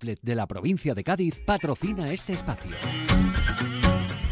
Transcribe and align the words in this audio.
de 0.00 0.34
la 0.34 0.46
provincia 0.46 0.94
de 0.94 1.02
Cádiz 1.02 1.40
patrocina 1.44 2.06
este 2.12 2.32
espacio. 2.32 2.70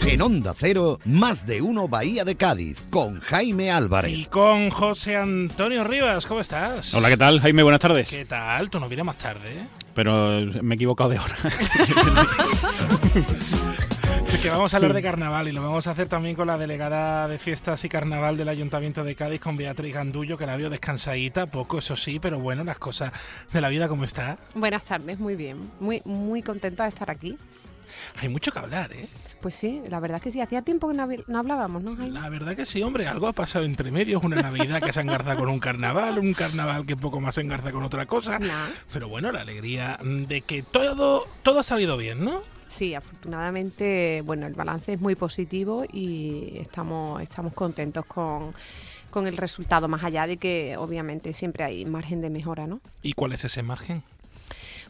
En 0.07 0.23
Onda 0.23 0.55
Cero, 0.57 1.01
más 1.05 1.45
de 1.45 1.61
uno 1.61 1.89
Bahía 1.89 2.25
de 2.25 2.37
Cádiz, 2.37 2.79
con 2.91 3.21
Jaime 3.21 3.73
Álvarez. 3.73 4.13
Y 4.17 4.27
con 4.27 4.71
José 4.71 5.17
Antonio 5.17 5.83
Rivas, 5.83 6.25
¿cómo 6.27 6.41
estás? 6.41 6.95
Hola, 6.95 7.09
¿qué 7.09 7.17
tal, 7.17 7.41
Jaime? 7.41 7.65
Buenas 7.65 7.81
tardes. 7.81 8.11
¿Qué 8.11 8.25
tal? 8.25 8.71
Tú 8.71 8.79
no 8.79 8.89
vienes 8.89 9.05
más 9.05 9.19
tarde, 9.19 9.67
Pero 9.93 10.41
me 10.63 10.75
he 10.75 10.77
equivocado 10.77 11.11
de 11.11 11.19
hora. 11.19 11.35
que 14.43 14.51
vamos 14.51 14.75
a 14.75 14.77
hablar 14.77 14.93
de 14.93 15.03
carnaval 15.03 15.49
y 15.49 15.53
lo 15.53 15.63
vamos 15.63 15.87
a 15.87 15.93
hacer 15.93 16.09
también 16.09 16.37
con 16.37 16.47
la 16.47 16.59
delegada 16.59 17.27
de 17.27 17.39
fiestas 17.39 17.85
y 17.85 17.89
carnaval 17.89 18.37
del 18.37 18.49
Ayuntamiento 18.49 19.03
de 19.03 19.15
Cádiz, 19.15 19.41
con 19.41 19.57
Beatriz 19.57 19.95
Gandullo, 19.95 20.37
que 20.37 20.47
la 20.47 20.57
veo 20.57 20.69
descansadita, 20.69 21.47
poco, 21.47 21.79
eso 21.79 21.97
sí, 21.97 22.19
pero 22.21 22.39
bueno, 22.39 22.63
las 22.65 22.79
cosas 22.79 23.13
de 23.53 23.61
la 23.61 23.69
vida, 23.69 23.89
¿cómo 23.89 24.05
está? 24.05 24.37
Buenas 24.55 24.85
tardes, 24.85 25.19
muy 25.19 25.37
bien. 25.37 25.71
Muy, 25.81 26.03
muy 26.05 26.43
contenta 26.43 26.83
de 26.83 26.91
estar 26.91 27.11
aquí. 27.11 27.39
Hay 28.21 28.29
mucho 28.29 28.53
que 28.53 28.59
hablar, 28.59 28.93
¿eh? 28.93 29.09
Pues 29.41 29.55
sí, 29.55 29.81
la 29.89 30.01
verdad 30.01 30.21
que 30.21 30.31
sí. 30.31 30.41
Hacía 30.41 30.63
tiempo 30.63 30.89
que 30.89 30.97
no, 31.27 31.39
hablábamos, 31.39 31.83
¿no, 31.83 31.95
La 31.95 32.29
verdad 32.29 32.57
que 32.57 32.65
sí, 32.65 32.83
hombre. 32.83 33.07
Algo 33.07 33.29
ha 33.29 33.33
pasado 33.33 33.65
entre 33.65 33.93
medios. 33.93 34.25
Una 34.25 34.43
Navidad 34.43 34.83
que 34.83 34.93
se 34.93 35.03
engarza 35.03 35.37
con 35.37 35.49
un 35.49 35.61
carnaval, 35.61 36.19
un 36.19 36.35
carnaval 36.35 36.85
que 36.85 36.97
poco 36.97 37.21
más 37.21 37.37
se 37.37 37.43
engarza 37.43 37.71
con 37.71 37.85
otra 37.85 38.07
cosa. 38.07 38.41
Pero 38.93 39.09
bueno, 39.09 39.31
la 39.31 39.43
alegría 39.43 39.99
de 40.03 40.41
que 40.41 40.63
todo, 40.63 41.27
todo 41.43 41.61
ha 41.61 41.63
salido 41.63 41.97
bien, 41.97 42.25
¿no? 42.25 42.56
Sí, 42.77 42.95
afortunadamente, 42.95 44.21
bueno, 44.27 44.47
el 44.47 44.53
balance 44.53 44.93
es 44.93 45.01
muy 45.01 45.15
positivo 45.15 45.87
y 45.91 46.59
estamos, 46.59 47.23
estamos 47.23 47.55
contentos 47.55 48.05
con, 48.05 48.53
con 49.09 49.27
el 49.27 49.39
resultado, 49.39 49.89
más 49.89 50.05
allá 50.05 50.27
de 50.27 50.37
que 50.37 50.77
obviamente 50.77 51.33
siempre 51.33 51.65
hay 51.65 51.87
margen 51.87 52.21
de 52.21 52.29
mejora, 52.29 52.67
¿no? 52.67 52.83
¿Y 53.01 53.15
cuál 53.15 53.33
es 53.33 53.47
ese 53.47 53.63
margen? 53.63 54.03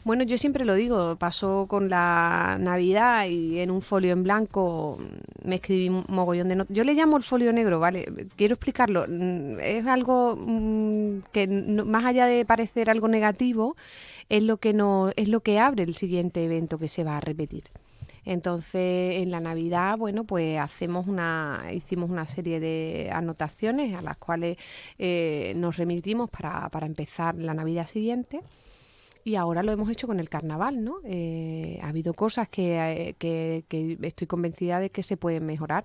Bueno, 0.03 0.25
yo 0.25 0.37
siempre 0.37 0.65
lo 0.65 0.75
digo, 0.75 1.15
pasó 1.15 1.67
con 1.69 1.89
la 1.89 2.57
Navidad 2.59 3.27
y 3.27 3.61
en 3.61 3.71
un 3.71 3.83
folio 3.83 4.13
en 4.13 4.25
blanco 4.25 4.99
me 5.45 5.57
escribí 5.57 5.89
un 5.89 6.05
mogollón 6.09 6.49
de 6.49 6.57
notas. 6.57 6.77
Yo 6.77 6.83
le 6.83 6.95
llamo 6.95 7.17
el 7.17 7.23
folio 7.23 7.53
negro, 7.53 7.79
¿vale? 7.79 8.07
Quiero 8.35 8.55
explicarlo. 8.55 9.05
Mm, 9.09 9.61
es 9.61 9.87
algo 9.87 10.37
mm, 10.37 11.23
que 11.33 11.47
más 11.49 12.05
allá 12.05 12.27
de 12.27 12.45
parecer 12.45 12.91
algo 12.91 13.07
negativo, 13.07 13.77
es 14.29 14.43
lo 14.43 14.57
que 14.59 14.73
no, 14.73 15.11
es 15.17 15.29
lo 15.29 15.41
que 15.41 15.59
abre 15.59 15.83
el 15.83 15.95
siguiente 15.95 16.45
evento 16.45 16.79
que 16.79 16.89
se 16.89 17.05
va 17.05 17.17
a 17.17 17.21
repetir. 17.21 17.65
Entonces, 18.27 19.23
en 19.23 19.31
la 19.31 19.39
Navidad, 19.41 19.97
bueno, 19.97 20.25
pues 20.25 20.59
hacemos 20.59 21.07
una, 21.07 21.63
hicimos 21.73 22.11
una 22.11 22.27
serie 22.27 22.59
de 22.59 23.09
anotaciones 23.13 23.97
a 23.97 24.03
las 24.03 24.17
cuales 24.17 24.59
eh, 24.99 25.55
nos 25.57 25.77
remitimos 25.77 26.29
para, 26.29 26.69
empezar 26.87 27.37
la 27.37 27.55
Navidad 27.55 27.87
siguiente 27.87 28.41
y 29.25 29.37
ahora 29.37 29.63
lo 29.63 29.73
hemos 29.73 29.89
hecho 29.91 30.07
con 30.09 30.21
el 30.21 30.29
carnaval, 30.29 30.85
¿no? 30.85 30.97
Eh, 31.05 31.79
ha 31.83 31.89
habido 31.89 32.15
cosas 32.15 32.49
eh, 32.57 33.15
que, 33.19 33.65
estoy 34.03 34.27
convencida 34.27 34.81
de 34.81 34.91
que 34.91 35.03
se 35.03 35.17
pueden 35.17 35.47
mejorar, 35.47 35.85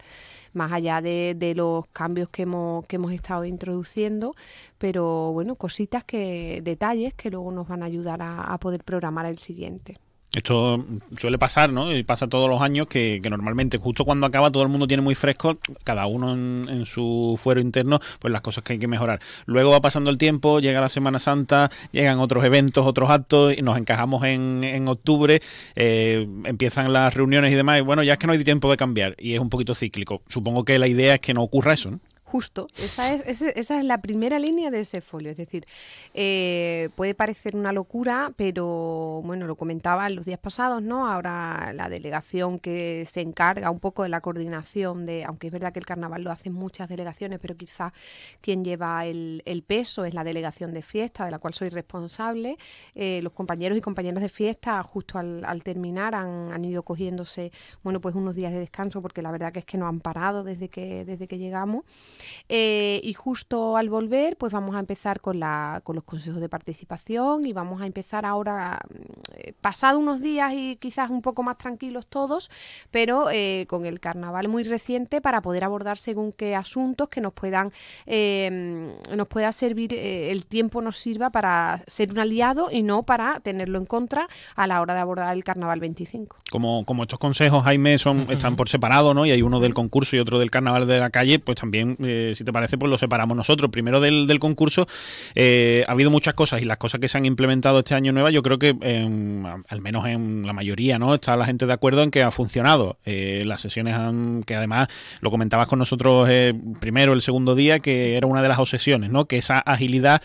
más 0.54 0.72
allá 0.72 1.02
de, 1.02 1.54
los 1.56 1.88
cambios 1.88 2.30
que 2.30 2.44
hemos, 2.44 2.86
que 2.88 2.96
hemos 2.98 3.14
estado 3.14 3.46
introduciendo, 3.46 4.36
pero 4.80 5.32
bueno, 5.32 5.56
cositas 5.56 6.04
que, 6.04 6.62
detalles 6.64 7.14
que 7.14 7.30
luego 7.30 7.52
nos 7.52 7.68
van 7.68 7.84
a 7.84 7.86
ayudar 7.86 8.20
a 8.22 8.58
poder 8.60 8.84
programar 8.84 9.26
el 9.28 9.38
siguiente. 9.38 9.98
Esto 10.34 10.86
suele 11.18 11.38
pasar, 11.38 11.74
¿no? 11.74 11.94
Y 11.94 12.04
pasa 12.04 12.28
todos 12.28 12.50
los 12.50 12.62
años 12.62 12.88
que, 12.88 13.22
normalmente 13.30 13.78
justo 13.78 14.06
cuando 14.06 14.26
acaba 14.26 14.50
todo 14.50 14.64
el 14.64 14.70
mundo 14.70 14.88
tiene 14.88 15.04
muy 15.04 15.14
fresco, 15.14 15.58
cada 15.84 16.06
uno 16.06 16.32
en, 16.32 16.86
su 16.86 17.36
fuero 17.38 17.60
interno, 17.60 18.00
pues 18.20 18.32
las 18.32 18.42
cosas 18.42 18.64
que 18.64 18.74
hay 18.74 18.80
que 18.80 18.88
mejorar. 18.88 19.20
Luego 19.46 19.72
va 19.72 19.82
pasando 19.82 20.10
el 20.10 20.18
tiempo, 20.18 20.62
llega 20.62 20.80
la 20.80 20.88
Semana 20.88 21.20
Santa, 21.20 21.70
llegan 21.92 22.20
otros 22.20 22.46
eventos, 22.46 22.86
otros 22.86 23.10
actos, 23.10 23.54
y 23.58 23.62
nos 23.62 23.78
encajamos 23.78 24.24
en, 24.24 24.64
en 24.64 24.88
octubre, 24.88 25.42
eh, 25.76 26.26
empiezan 26.46 26.94
las 26.94 27.14
reuniones 27.14 27.52
y 27.52 27.56
demás, 27.56 27.82
bueno, 27.84 28.02
ya 28.02 28.14
es 28.14 28.20
que 28.20 28.28
no 28.28 28.34
hay 28.34 28.44
tiempo 28.44 28.72
de 28.72 28.78
cambiar, 28.78 29.16
y 29.20 29.34
es 29.34 29.40
un 29.42 29.50
poquito 29.50 29.76
cíclico. 29.76 30.22
Supongo 30.28 30.64
que 30.64 30.80
la 30.80 30.88
idea 30.88 31.16
es 31.16 31.20
que 31.20 31.34
no 31.34 31.44
ocurra 31.44 31.74
eso, 31.74 31.92
¿no? 31.92 32.00
Justo, 32.32 32.68
esa 32.78 33.14
es, 33.14 33.42
esa 33.42 33.78
es 33.78 33.84
la 33.84 33.98
primera 33.98 34.40
línea 34.40 34.72
de 34.72 34.80
ese 34.80 35.02
folio. 35.02 35.32
Es 35.32 35.38
decir, 35.38 35.66
eh, 36.14 36.88
puede 36.96 37.14
parecer 37.14 37.58
una 37.58 37.74
locura, 37.74 38.32
pero 38.38 39.22
bueno, 39.26 39.48
lo 39.48 39.58
comentaba 39.58 40.08
en 40.08 40.16
los 40.16 40.26
días 40.26 40.40
pasados, 40.40 40.82
¿no? 40.82 41.10
Ahora 41.12 41.74
la 41.74 41.90
delegación 41.90 42.58
que 42.60 43.06
se 43.06 43.20
encarga 43.20 43.70
un 43.70 43.82
poco 43.82 44.04
de 44.04 44.08
la 44.10 44.22
coordinación 44.22 45.06
de, 45.06 45.26
aunque 45.26 45.48
es 45.48 45.54
verdad 45.54 45.74
que 45.74 45.80
el 45.80 45.86
carnaval 45.86 46.24
lo 46.24 46.32
hacen 46.32 46.54
muchas 46.54 46.88
delegaciones, 46.88 47.38
pero 47.42 47.58
quizá 47.58 47.92
quien 48.40 48.64
lleva 48.64 49.06
el, 49.06 49.64
peso 49.68 50.06
es 50.06 50.14
la 50.14 50.24
delegación 50.24 50.74
de 50.74 50.84
fiesta, 50.84 51.26
de 51.26 51.32
la 51.32 51.40
cual 51.40 51.54
soy 51.54 51.68
responsable. 51.68 52.58
Eh, 52.96 53.20
los 53.22 53.34
compañeros 53.34 53.78
y 53.78 53.82
compañeras 53.82 54.24
de 54.24 54.30
fiesta, 54.30 54.82
justo 54.84 55.20
al, 55.20 55.64
terminar, 55.64 56.16
han, 56.16 56.54
han, 56.54 56.64
ido 56.64 56.84
cogiéndose, 56.84 57.52
bueno, 57.84 58.00
pues 58.00 58.16
unos 58.16 58.36
días 58.36 58.54
de 58.54 58.60
descanso, 58.60 59.02
porque 59.02 59.22
la 59.22 59.32
verdad 59.32 59.52
que 59.52 59.60
es 59.60 59.66
que 59.66 59.78
no 59.78 59.86
han 59.86 60.00
parado 60.00 60.46
desde 60.46 60.70
que, 60.70 61.04
desde 61.04 61.28
que 61.28 61.38
llegamos. 61.38 61.84
Eh, 62.50 63.00
y 63.04 63.14
justo 63.14 63.78
al 63.78 63.90
volver, 63.90 64.38
pues 64.38 64.54
vamos 64.54 64.76
a 64.76 64.80
empezar 64.80 65.22
con, 65.22 65.40
la, 65.40 65.82
con 65.84 65.96
los 65.96 66.04
consejos 66.04 66.42
de 66.42 66.50
participación 66.50 67.46
y 67.46 67.54
vamos 67.54 67.82
a 67.82 67.86
empezar 67.86 68.26
ahora, 68.26 68.80
eh, 69.36 69.54
pasado 69.60 70.00
unos 70.00 70.22
días 70.22 70.54
y 70.54 70.76
quizás 70.78 71.10
un 71.10 71.22
poco 71.22 71.44
más 71.44 71.58
tranquilos 71.58 72.08
todos, 72.08 72.50
pero 72.92 73.30
eh, 73.32 73.66
con 73.68 73.86
el 73.86 74.00
carnaval 74.00 74.48
muy 74.48 74.64
reciente 74.64 75.22
para 75.22 75.42
poder 75.42 75.64
abordar 75.64 75.98
según 75.98 76.32
qué 76.32 76.56
asuntos 76.56 77.10
que 77.10 77.22
nos 77.22 77.34
puedan, 77.34 77.72
nos 78.08 79.28
pueda 79.28 79.52
servir, 79.52 79.94
el 79.94 80.46
tiempo 80.46 80.82
nos 80.82 80.98
sirva 80.98 81.30
para 81.30 81.84
ser 81.88 82.12
un 82.12 82.20
aliado 82.20 82.70
y 82.72 82.84
no 82.84 83.04
para 83.04 83.40
tenerlo 83.40 83.78
en 83.78 83.86
contra 83.86 84.28
a 84.56 84.68
la 84.68 84.82
hora 84.82 84.94
de 84.94 85.00
abordar 85.00 85.34
el 85.34 85.44
carnaval 85.44 85.80
25. 85.80 86.38
Como, 86.50 86.86
como 86.86 87.04
estos 87.04 87.20
consejos, 87.20 87.64
Jaime, 87.64 87.98
son, 87.98 88.28
están 88.30 88.56
por 88.56 88.70
separado, 88.70 89.14
¿no? 89.14 89.26
Y 89.26 89.32
hay 89.32 89.42
uno 89.42 89.60
del 89.60 89.74
concurso 89.74 90.16
y 90.16 90.20
otro 90.20 90.40
del 90.40 90.52
carnaval 90.52 90.88
de 90.88 91.00
la 91.00 91.10
calle, 91.10 91.40
pues 91.40 91.58
también 91.58 91.98
eh, 92.12 92.36
si 92.36 92.44
te 92.44 92.52
parece, 92.52 92.78
pues 92.78 92.90
lo 92.90 92.98
separamos 92.98 93.36
nosotros. 93.36 93.72
Primero 93.72 94.00
del, 94.00 94.28
del 94.28 94.40
concurso, 94.40 94.88
eh, 95.36 95.84
ha 95.88 95.92
habido 95.92 96.12
muchas 96.12 96.34
cosas 96.34 96.62
y 96.62 96.66
las 96.66 96.78
cosas 96.78 97.00
que 97.00 97.08
se 97.08 97.18
han 97.18 97.26
implementado 97.26 97.80
este 97.80 97.96
año 97.96 98.12
nueva, 98.12 98.32
yo 98.32 98.42
creo 98.42 98.60
que 98.60 98.70
al 99.68 99.82
menos 99.82 100.06
en 100.06 100.46
la 100.46 100.54
mayoría, 100.54 101.00
¿no? 101.00 101.16
Está 101.16 101.36
la 101.36 101.46
gente 101.46 101.66
de 101.66 101.74
acuerdo 101.74 102.04
en 102.04 102.12
que 102.12 102.24
ha 102.24 102.32
funcionado. 102.32 102.98
Eh, 103.06 103.44
las 103.46 103.62
sesiones 103.62 103.96
han, 103.96 104.44
que 104.44 104.56
además 104.56 104.88
lo 105.22 105.32
comentabas 105.32 105.68
con 105.68 105.80
nosotros 105.80 106.30
primero 106.80 107.14
el 107.14 107.22
segundo 107.22 107.56
día, 107.56 107.80
que 107.80 108.18
era 108.18 108.28
una 108.28 108.42
de 108.42 108.48
las 108.48 108.60
obsesiones, 108.60 109.12
¿no? 109.12 109.26
Que 109.26 109.38
esa 109.38 109.60
agilidad 109.60 110.22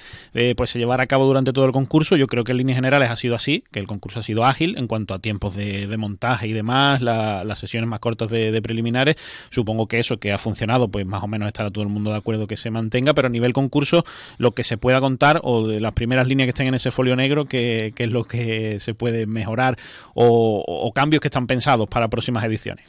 pues 0.57 0.71
se 0.71 0.79
llevara 0.79 1.05
a 1.05 1.07
cabo 1.07 1.25
durante 1.25 1.53
todo 1.53 1.65
el 1.65 1.73
concurso. 1.73 2.17
Yo 2.17 2.27
creo 2.27 2.45
que 2.45 2.53
en 2.53 2.59
líneas 2.59 2.77
generales 2.77 3.11
ha 3.11 3.17
sido 3.17 3.35
así, 3.35 3.65
que 3.71 3.81
el 3.81 3.87
concurso 3.87 4.21
ha 4.21 4.23
sido 4.23 4.45
ágil 4.45 4.77
en 4.79 4.87
cuanto 4.87 5.15
a 5.15 5.19
tiempos 5.19 5.55
de, 5.55 5.97
montaje 5.97 6.49
y 6.49 6.53
demás, 6.53 7.01
las 7.01 7.59
sesiones 7.59 7.89
más 7.89 8.01
cortas 8.01 8.29
de, 8.31 8.61
preliminares. 8.63 9.17
Supongo 9.51 9.87
que 9.87 9.99
eso 9.99 10.19
que 10.19 10.33
ha 10.33 10.39
funcionado, 10.39 10.89
pues 10.89 11.07
más 11.07 11.23
o 11.23 11.27
menos 11.27 11.47
estará 11.47 11.71
todo 11.77 11.85
el 11.85 11.91
mundo 11.91 12.11
de 12.11 12.17
acuerdo 12.17 12.47
que 12.47 12.57
se 12.57 12.71
mantenga, 12.71 13.13
pero 13.13 13.27
a 13.27 13.31
nivel 13.31 13.53
concurso, 13.53 14.05
lo 14.39 14.53
que 14.53 14.65
se 14.65 14.79
pueda 14.79 14.99
contar 15.01 15.41
o 15.45 15.69
de 15.69 15.79
las 15.79 15.93
primeras 15.93 16.27
líneas 16.27 16.47
que 16.47 16.51
estén 16.51 16.69
en 16.69 16.75
ese 16.75 16.91
folio 16.91 17.15
negro, 17.17 17.45
que, 17.45 17.93
es 17.97 18.13
lo 18.13 18.25
que 18.25 18.81
se 18.81 18.95
puede 18.95 19.27
mejorar 19.27 19.77
o 20.15 20.91
cambios 20.95 21.21
que 21.21 21.29
están 21.29 21.47
pensados 21.47 21.87
para 21.89 22.09
próximas 22.09 22.43
ediciones. 22.45 22.85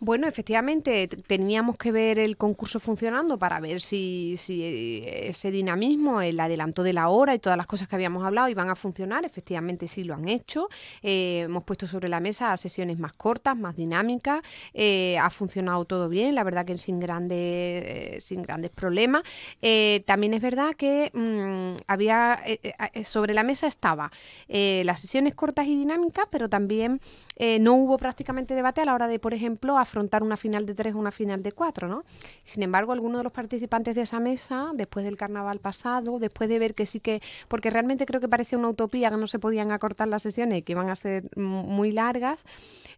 Bueno, 0.00 0.28
efectivamente, 0.28 1.08
teníamos 1.08 1.76
que 1.76 1.90
ver 1.90 2.20
el 2.20 2.36
concurso 2.36 2.78
funcionando 2.78 3.36
para 3.36 3.58
ver 3.58 3.80
si, 3.80 4.36
si 4.36 4.62
eh, 4.62 5.28
ese 5.30 5.50
dinamismo, 5.50 6.20
el 6.20 6.38
adelanto 6.38 6.84
de 6.84 6.92
la 6.92 7.08
hora 7.08 7.34
y 7.34 7.40
todas 7.40 7.56
las 7.56 7.66
cosas 7.66 7.88
que 7.88 7.96
habíamos 7.96 8.24
hablado 8.24 8.48
iban 8.48 8.70
a 8.70 8.76
funcionar. 8.76 9.24
Efectivamente, 9.24 9.88
sí 9.88 10.04
lo 10.04 10.14
han 10.14 10.28
hecho. 10.28 10.68
Eh, 11.02 11.40
hemos 11.46 11.64
puesto 11.64 11.88
sobre 11.88 12.08
la 12.08 12.20
mesa 12.20 12.56
sesiones 12.56 13.00
más 13.00 13.12
cortas, 13.14 13.56
más 13.56 13.74
dinámicas. 13.74 14.40
Eh, 14.72 15.18
ha 15.18 15.30
funcionado 15.30 15.84
todo 15.84 16.08
bien, 16.08 16.36
la 16.36 16.44
verdad 16.44 16.64
que 16.64 16.78
sin 16.78 17.00
grandes, 17.00 18.22
sin 18.22 18.42
grandes 18.42 18.70
problemas. 18.70 19.24
también 20.06 20.32
es 20.32 20.42
verdad 20.42 20.74
que 20.76 21.10
mm, 21.12 21.82
había 21.88 22.40
sobre 23.04 23.34
la 23.34 23.42
mesa 23.42 23.66
estaba 23.66 24.12
las 24.48 25.00
sesiones 25.00 25.34
cortas 25.34 25.66
y 25.66 25.76
dinámicas, 25.76 26.26
pero 26.30 26.48
también 26.48 27.00
no 27.60 27.74
hubo 27.74 27.98
prácticamente 27.98 28.54
debate 28.54 28.82
a 28.82 28.84
la 28.84 28.94
hora 28.94 29.08
de, 29.08 29.18
por 29.18 29.34
ejemplo, 29.34 29.76
afrontar 29.88 30.22
una 30.22 30.36
final 30.36 30.66
de 30.66 30.74
tres 30.74 30.94
o 30.94 30.98
una 30.98 31.10
final 31.10 31.42
de 31.42 31.52
cuatro, 31.52 31.88
¿no? 31.88 32.04
Sin 32.44 32.62
embargo, 32.62 32.92
algunos 32.92 33.18
de 33.18 33.24
los 33.24 33.32
participantes 33.32 33.94
de 33.94 34.02
esa 34.02 34.20
mesa, 34.20 34.70
después 34.74 35.04
del 35.04 35.16
carnaval 35.16 35.58
pasado, 35.60 36.18
después 36.18 36.48
de 36.48 36.58
ver 36.58 36.74
que 36.74 36.86
sí 36.86 37.00
que, 37.00 37.20
porque 37.48 37.70
realmente 37.70 38.06
creo 38.06 38.20
que 38.20 38.28
parecía 38.28 38.58
una 38.58 38.68
utopía 38.68 39.10
que 39.10 39.16
no 39.16 39.26
se 39.26 39.38
podían 39.38 39.72
acortar 39.72 40.08
las 40.08 40.22
sesiones 40.22 40.62
que 40.62 40.72
iban 40.72 40.90
a 40.90 40.96
ser 40.96 41.24
muy 41.36 41.90
largas, 41.92 42.44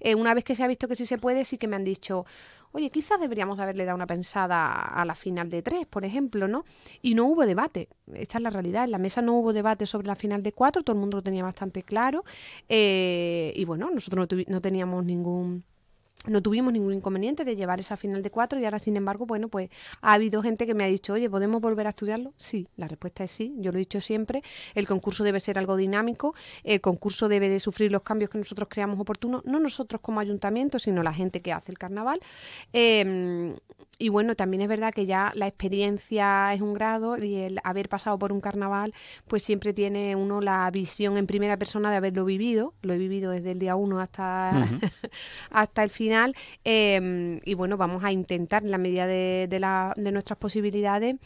eh, 0.00 0.14
una 0.14 0.34
vez 0.34 0.44
que 0.44 0.54
se 0.54 0.64
ha 0.64 0.66
visto 0.66 0.88
que 0.88 0.96
sí 0.96 1.06
se 1.06 1.18
puede, 1.18 1.44
sí 1.44 1.58
que 1.58 1.68
me 1.68 1.76
han 1.76 1.84
dicho, 1.84 2.26
oye, 2.72 2.90
quizás 2.90 3.20
deberíamos 3.20 3.58
haberle 3.58 3.84
dado 3.84 3.96
una 3.96 4.06
pensada 4.06 4.72
a 4.72 5.04
la 5.04 5.14
final 5.14 5.50
de 5.50 5.62
tres, 5.62 5.86
por 5.86 6.04
ejemplo, 6.04 6.48
¿no? 6.48 6.64
Y 7.02 7.14
no 7.14 7.26
hubo 7.26 7.46
debate. 7.46 7.88
Esta 8.14 8.38
es 8.38 8.42
la 8.42 8.50
realidad. 8.50 8.84
En 8.84 8.92
la 8.92 8.98
mesa 8.98 9.22
no 9.22 9.34
hubo 9.34 9.52
debate 9.52 9.86
sobre 9.86 10.06
la 10.06 10.14
final 10.14 10.42
de 10.42 10.52
cuatro, 10.52 10.82
todo 10.82 10.94
el 10.94 11.00
mundo 11.00 11.18
lo 11.18 11.22
tenía 11.22 11.42
bastante 11.42 11.82
claro. 11.82 12.24
Eh, 12.68 13.52
y 13.56 13.64
bueno, 13.64 13.90
nosotros 13.90 14.28
no 14.46 14.60
teníamos 14.60 15.04
ningún 15.04 15.64
no 16.26 16.42
tuvimos 16.42 16.72
ningún 16.72 16.92
inconveniente 16.92 17.44
de 17.44 17.56
llevar 17.56 17.80
esa 17.80 17.96
final 17.96 18.22
de 18.22 18.30
cuatro 18.30 18.60
y 18.60 18.64
ahora, 18.64 18.78
sin 18.78 18.96
embargo, 18.96 19.26
bueno, 19.26 19.48
pues 19.48 19.70
ha 20.02 20.12
habido 20.12 20.42
gente 20.42 20.66
que 20.66 20.74
me 20.74 20.84
ha 20.84 20.86
dicho, 20.86 21.14
oye, 21.14 21.30
¿podemos 21.30 21.60
volver 21.60 21.86
a 21.86 21.90
estudiarlo? 21.90 22.34
Sí, 22.36 22.68
la 22.76 22.88
respuesta 22.88 23.24
es 23.24 23.30
sí, 23.30 23.54
yo 23.58 23.72
lo 23.72 23.78
he 23.78 23.80
dicho 23.80 24.00
siempre, 24.00 24.42
el 24.74 24.86
concurso 24.86 25.24
debe 25.24 25.40
ser 25.40 25.58
algo 25.58 25.76
dinámico, 25.76 26.34
el 26.62 26.80
concurso 26.80 27.28
debe 27.28 27.48
de 27.48 27.58
sufrir 27.58 27.90
los 27.90 28.02
cambios 28.02 28.30
que 28.30 28.38
nosotros 28.38 28.68
creamos 28.70 29.00
oportunos, 29.00 29.44
no 29.46 29.58
nosotros 29.60 30.00
como 30.02 30.20
ayuntamiento, 30.20 30.78
sino 30.78 31.02
la 31.02 31.14
gente 31.14 31.40
que 31.40 31.52
hace 31.52 31.72
el 31.72 31.78
carnaval. 31.78 32.20
Em, 32.72 33.54
y 34.00 34.08
bueno, 34.08 34.34
también 34.34 34.62
es 34.62 34.68
verdad 34.68 34.94
que 34.94 35.04
ya 35.04 35.30
la 35.34 35.46
experiencia 35.46 36.54
es 36.54 36.62
un 36.62 36.72
grado 36.72 37.18
y 37.22 37.36
el 37.36 37.60
haber 37.64 37.90
pasado 37.90 38.18
por 38.18 38.32
un 38.32 38.40
carnaval, 38.40 38.94
pues 39.28 39.42
siempre 39.42 39.74
tiene 39.74 40.16
uno 40.16 40.40
la 40.40 40.70
visión 40.70 41.18
en 41.18 41.26
primera 41.26 41.58
persona 41.58 41.90
de 41.90 41.98
haberlo 41.98 42.24
vivido. 42.24 42.72
Lo 42.80 42.94
he 42.94 42.98
vivido 42.98 43.30
desde 43.30 43.50
el 43.50 43.58
día 43.58 43.76
uno 43.76 44.00
hasta, 44.00 44.52
hasta 45.50 45.84
el 45.84 45.90
final. 45.90 46.34
Em, 46.64 47.40
y 47.44 47.52
bueno, 47.52 47.76
vamos 47.76 48.02
a 48.02 48.10
intentar, 48.10 48.64
en 48.64 48.70
la 48.70 48.78
medida 48.78 49.06
de, 49.06 49.46
de, 49.50 49.60
la, 49.60 49.92
de 49.94 50.12
nuestras 50.12 50.38
posibilidades, 50.38 51.16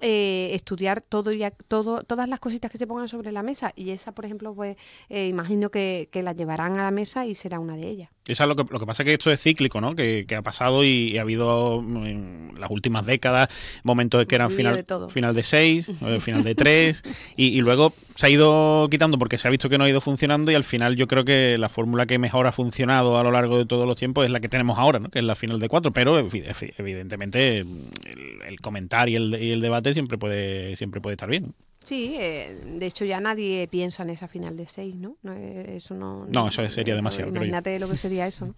eh, 0.00 0.50
estudiar 0.54 1.00
todo 1.00 1.32
y 1.32 1.44
todo, 1.68 2.02
todas 2.02 2.28
las 2.28 2.40
cositas 2.40 2.70
que 2.70 2.78
se 2.78 2.86
pongan 2.86 3.08
sobre 3.08 3.30
la 3.30 3.42
mesa 3.42 3.72
y 3.76 3.90
esa, 3.90 4.12
por 4.12 4.24
ejemplo, 4.24 4.54
pues 4.54 4.76
eh, 5.08 5.28
imagino 5.28 5.70
que, 5.70 6.08
que, 6.10 6.22
la 6.22 6.32
llevarán 6.32 6.78
a 6.78 6.84
la 6.84 6.90
mesa 6.90 7.26
y 7.26 7.34
será 7.34 7.60
una 7.60 7.76
de 7.76 7.88
ellas. 7.88 8.10
Esa 8.26 8.46
lo 8.46 8.54
que, 8.54 8.64
lo 8.70 8.78
que 8.78 8.86
pasa 8.86 9.02
es 9.02 9.06
que 9.06 9.12
esto 9.14 9.32
es 9.32 9.42
cíclico, 9.42 9.80
¿no? 9.80 9.96
Que, 9.96 10.26
que 10.28 10.36
ha 10.36 10.42
pasado 10.42 10.84
y, 10.84 11.18
ha 11.18 11.22
habido 11.22 11.80
en 11.80 12.52
las 12.56 12.70
últimas 12.70 13.04
décadas 13.04 13.48
momentos 13.82 14.24
que 14.26 14.34
eran 14.36 14.48
final 14.48 14.76
de, 14.76 15.08
final 15.08 15.34
de 15.34 15.42
seis, 15.42 15.90
eh, 16.02 16.20
final 16.20 16.44
de 16.44 16.54
tres 16.54 17.02
y, 17.36 17.48
y, 17.48 17.60
luego 17.62 17.92
se 18.14 18.26
ha 18.26 18.30
ido 18.30 18.86
quitando 18.90 19.18
porque 19.18 19.38
se 19.38 19.48
ha 19.48 19.50
visto 19.50 19.68
que 19.68 19.76
no 19.76 19.84
ha 19.84 19.88
ido 19.88 20.00
funcionando 20.00 20.52
y 20.52 20.54
al 20.54 20.62
final 20.62 20.94
yo 20.94 21.08
creo 21.08 21.24
que 21.24 21.58
la 21.58 21.68
fórmula 21.68 22.06
que 22.06 22.18
mejor 22.20 22.46
ha 22.46 22.52
funcionado 22.52 23.18
a 23.18 23.24
lo 23.24 23.32
largo 23.32 23.58
de 23.58 23.66
todos 23.66 23.86
los 23.86 23.96
tiempos 23.96 24.24
es 24.24 24.30
la 24.30 24.38
que 24.38 24.48
tenemos 24.48 24.78
ahora, 24.78 25.00
¿no? 25.00 25.08
Que 25.10 25.18
es 25.18 25.24
la 25.24 25.34
final 25.34 25.58
de 25.58 25.68
cuatro, 25.68 25.92
pero 25.92 26.18
evidentemente 26.18 27.58
el, 27.58 27.90
el 28.46 28.60
comentario 28.60 29.18
y 29.18 29.22
el, 29.22 29.42
y 29.42 29.50
el 29.50 29.60
debate 29.60 29.94
siempre 29.94 30.16
puede, 30.16 30.76
siempre 30.76 31.00
puede 31.00 31.14
estar 31.14 31.28
bien. 31.28 31.54
Sí, 31.84 32.16
eh, 32.18 32.56
de 32.64 32.86
hecho 32.86 33.04
ya 33.04 33.20
nadie 33.20 33.66
piensa 33.68 34.04
en 34.04 34.10
esa 34.10 34.28
final 34.28 34.56
de 34.56 34.66
seis, 34.66 34.94
¿no? 34.94 35.16
no 35.22 35.34
eh, 35.34 35.76
eso 35.76 35.94
no, 35.94 36.26
no, 36.26 36.48
eso 36.48 36.66
sería 36.68 36.94
demasiado. 36.94 37.30
Imagínate 37.30 37.78
lo 37.80 37.88
que 37.88 37.96
sería 37.96 38.26
eso. 38.26 38.46
¿no? 38.46 38.54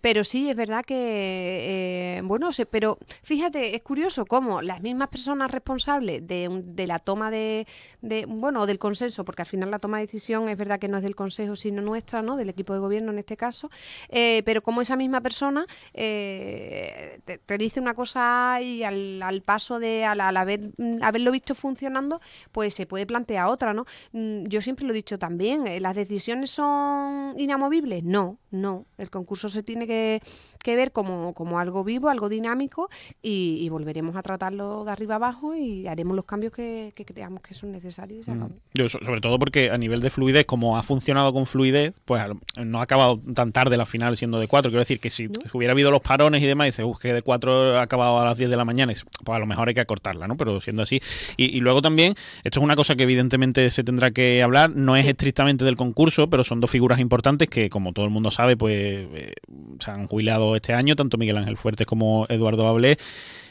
Pero 0.00 0.24
sí, 0.24 0.50
es 0.50 0.56
verdad 0.56 0.84
que, 0.84 2.18
eh, 2.18 2.22
bueno, 2.24 2.52
se, 2.52 2.66
pero 2.66 2.98
fíjate, 3.22 3.76
es 3.76 3.82
curioso 3.82 4.26
cómo 4.26 4.60
las 4.60 4.82
mismas 4.82 5.08
personas 5.08 5.50
responsables 5.50 6.26
de, 6.26 6.62
de 6.64 6.86
la 6.86 6.98
toma 6.98 7.30
de, 7.30 7.66
de, 8.00 8.26
bueno, 8.26 8.66
del 8.66 8.78
consenso, 8.78 9.24
porque 9.24 9.42
al 9.42 9.48
final 9.48 9.70
la 9.70 9.78
toma 9.78 9.98
de 9.98 10.06
decisión 10.06 10.48
es 10.48 10.58
verdad 10.58 10.80
que 10.80 10.88
no 10.88 10.96
es 10.96 11.02
del 11.02 11.14
Consejo, 11.14 11.54
sino 11.56 11.80
nuestra, 11.80 12.22
¿no? 12.22 12.36
Del 12.36 12.48
equipo 12.48 12.74
de 12.74 12.80
gobierno 12.80 13.12
en 13.12 13.18
este 13.18 13.36
caso, 13.36 13.70
eh, 14.08 14.42
pero 14.44 14.62
como 14.62 14.80
esa 14.80 14.96
misma 14.96 15.20
persona 15.20 15.66
eh, 15.92 17.20
te, 17.24 17.38
te, 17.38 17.58
dice 17.58 17.80
una 17.80 17.94
cosa 17.94 18.58
y 18.60 18.82
al, 18.82 19.22
al 19.22 19.42
paso 19.42 19.78
de, 19.78 20.04
al, 20.04 20.20
al 20.20 20.36
haber, 20.36 20.72
haberlo 21.02 21.30
visto 21.30 21.54
funcionando, 21.54 22.20
pues 22.50 22.63
pues 22.64 22.72
se 22.72 22.86
puede 22.86 23.04
plantear 23.04 23.48
otra, 23.48 23.74
¿no? 23.74 23.84
Mm, 24.12 24.44
yo 24.44 24.62
siempre 24.62 24.86
lo 24.86 24.92
he 24.92 24.94
dicho 24.94 25.18
también, 25.18 25.66
eh, 25.66 25.80
¿las 25.80 25.94
decisiones 25.94 26.50
son 26.50 27.34
inamovibles? 27.38 28.02
No, 28.04 28.38
no. 28.50 28.86
El 28.96 29.10
concurso 29.10 29.50
se 29.50 29.62
tiene 29.62 29.86
que, 29.86 30.22
que 30.62 30.74
ver 30.74 30.90
como, 30.90 31.34
como, 31.34 31.58
algo 31.58 31.84
vivo, 31.84 32.08
algo 32.08 32.30
dinámico 32.30 32.88
y, 33.20 33.58
y, 33.60 33.68
volveremos 33.68 34.16
a 34.16 34.22
tratarlo 34.22 34.82
de 34.86 34.92
arriba 34.92 35.16
abajo 35.16 35.54
y 35.54 35.86
haremos 35.86 36.16
los 36.16 36.24
cambios 36.24 36.54
que, 36.54 36.94
que 36.96 37.04
creamos 37.04 37.42
que 37.42 37.52
son 37.52 37.70
necesarios. 37.70 38.26
Mm. 38.28 38.46
Yo, 38.72 38.88
sobre 38.88 39.20
todo 39.20 39.38
porque 39.38 39.70
a 39.70 39.76
nivel 39.76 40.00
de 40.00 40.08
fluidez, 40.08 40.46
como 40.46 40.78
ha 40.78 40.82
funcionado 40.82 41.34
con 41.34 41.44
fluidez, 41.44 41.92
pues 42.06 42.22
no 42.64 42.80
ha 42.80 42.82
acabado 42.84 43.20
tan 43.34 43.52
tarde 43.52 43.76
la 43.76 43.84
final 43.84 44.16
siendo 44.16 44.38
de 44.38 44.48
cuatro. 44.48 44.70
Quiero 44.70 44.80
decir 44.80 45.00
que 45.00 45.10
si 45.10 45.26
¿No? 45.26 45.34
hubiera 45.52 45.72
habido 45.72 45.90
los 45.90 46.00
parones 46.00 46.42
y 46.42 46.46
demás, 46.46 46.68
dice, 46.68 46.82
que 46.98 47.12
de 47.12 47.20
cuatro 47.20 47.78
ha 47.78 47.82
acabado 47.82 48.18
a 48.18 48.24
las 48.24 48.38
10 48.38 48.48
de 48.48 48.56
la 48.56 48.64
mañana, 48.64 48.94
pues 49.22 49.36
a 49.36 49.38
lo 49.38 49.46
mejor 49.46 49.68
hay 49.68 49.74
que 49.74 49.80
acortarla, 49.80 50.26
¿no? 50.26 50.38
Pero 50.38 50.62
siendo 50.62 50.80
así. 50.80 50.98
Y, 51.36 51.54
y 51.56 51.60
luego 51.60 51.82
también, 51.82 52.14
esto 52.54 52.60
es 52.60 52.64
una 52.66 52.76
cosa 52.76 52.94
que 52.94 53.02
evidentemente 53.02 53.68
se 53.68 53.82
tendrá 53.82 54.12
que 54.12 54.40
hablar, 54.40 54.70
no 54.70 54.94
es 54.94 55.08
estrictamente 55.08 55.64
del 55.64 55.74
concurso, 55.74 56.30
pero 56.30 56.44
son 56.44 56.60
dos 56.60 56.70
figuras 56.70 57.00
importantes 57.00 57.48
que, 57.48 57.68
como 57.68 57.92
todo 57.92 58.04
el 58.04 58.12
mundo 58.12 58.30
sabe, 58.30 58.56
pues 58.56 59.08
eh, 59.12 59.32
se 59.80 59.90
han 59.90 60.06
jubilado 60.06 60.54
este 60.54 60.72
año, 60.72 60.94
tanto 60.94 61.18
Miguel 61.18 61.36
Ángel 61.36 61.56
Fuertes 61.56 61.84
como 61.84 62.26
Eduardo 62.28 62.68
Ablé 62.68 62.96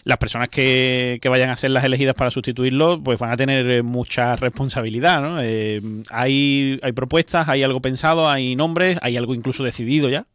las 0.05 0.17
personas 0.17 0.47
que, 0.47 1.19
que, 1.21 1.27
vayan 1.27 1.49
a 1.49 1.57
ser 1.57 1.71
las 1.71 1.83
elegidas 1.83 2.15
para 2.15 2.31
sustituirlo, 2.31 3.03
pues 3.03 3.19
van 3.19 3.31
a 3.31 3.37
tener 3.37 3.83
mucha 3.83 4.37
responsabilidad, 4.37 5.21
¿no? 5.21 5.41
Eh, 5.41 5.81
hay, 6.09 6.79
hay 6.81 6.91
propuestas, 6.93 7.49
hay 7.49 7.63
algo 7.63 7.81
pensado, 7.81 8.29
hay 8.29 8.55
nombres, 8.55 8.99
hay 9.01 9.17
algo 9.17 9.35
incluso 9.35 9.63
decidido 9.63 10.09
ya. 10.09 10.27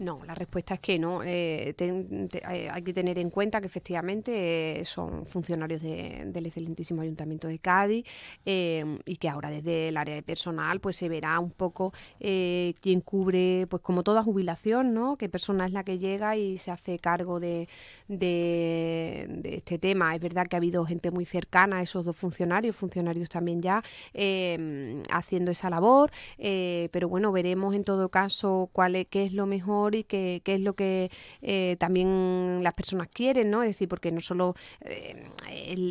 No, 0.00 0.18
la 0.26 0.34
respuesta 0.34 0.74
es 0.74 0.80
que 0.80 0.98
no. 0.98 1.22
Eh, 1.22 1.74
te, 1.76 2.40
hay 2.46 2.82
que 2.82 2.94
tener 2.94 3.18
en 3.18 3.28
cuenta 3.28 3.60
que 3.60 3.66
efectivamente 3.66 4.80
eh, 4.80 4.84
son 4.86 5.26
funcionarios 5.26 5.82
de, 5.82 6.24
del 6.24 6.46
excelentísimo 6.46 7.02
Ayuntamiento 7.02 7.48
de 7.48 7.58
Cádiz 7.58 8.06
eh, 8.46 8.98
y 9.04 9.16
que 9.16 9.28
ahora 9.28 9.50
desde 9.50 9.88
el 9.88 9.98
área 9.98 10.14
de 10.14 10.22
personal 10.22 10.80
pues 10.80 10.96
se 10.96 11.10
verá 11.10 11.38
un 11.38 11.50
poco 11.50 11.92
eh, 12.18 12.72
quién 12.80 13.02
cubre, 13.02 13.66
pues 13.68 13.82
como 13.82 14.02
toda 14.02 14.22
jubilación, 14.22 14.94
¿no? 14.94 15.18
Qué 15.18 15.28
persona 15.28 15.66
es 15.66 15.72
la 15.72 15.84
que 15.84 15.98
llega 15.98 16.34
y 16.34 16.56
se 16.56 16.70
hace 16.70 16.98
cargo 16.98 17.38
de, 17.38 17.68
de, 18.08 19.28
este 19.44 19.78
tema. 19.78 20.14
Es 20.14 20.20
verdad 20.22 20.46
que 20.46 20.56
ha 20.56 20.60
habido 20.60 20.86
gente 20.86 21.10
muy 21.10 21.26
cercana 21.26 21.76
a 21.76 21.82
esos 21.82 22.06
dos 22.06 22.16
funcionarios, 22.16 22.74
funcionarios 22.74 23.28
también 23.28 23.60
ya 23.60 23.84
eh, 24.14 25.02
haciendo 25.10 25.50
esa 25.50 25.68
labor, 25.68 26.10
eh, 26.38 26.88
pero 26.90 27.06
bueno, 27.10 27.32
veremos 27.32 27.74
en 27.74 27.84
todo 27.84 28.08
caso 28.08 28.70
cuál 28.72 28.96
es, 28.96 29.06
qué 29.06 29.26
es 29.26 29.34
lo 29.34 29.44
mejor 29.44 29.89
y 29.94 30.04
qué, 30.04 30.40
qué 30.44 30.54
es 30.54 30.60
lo 30.60 30.74
que 30.74 31.10
eh, 31.42 31.76
también 31.78 32.60
las 32.62 32.74
personas 32.74 33.08
quieren, 33.08 33.50
¿no? 33.50 33.62
Es 33.62 33.70
decir, 33.70 33.88
porque 33.88 34.10
no 34.12 34.20
solo 34.20 34.54
eh, 34.82 35.28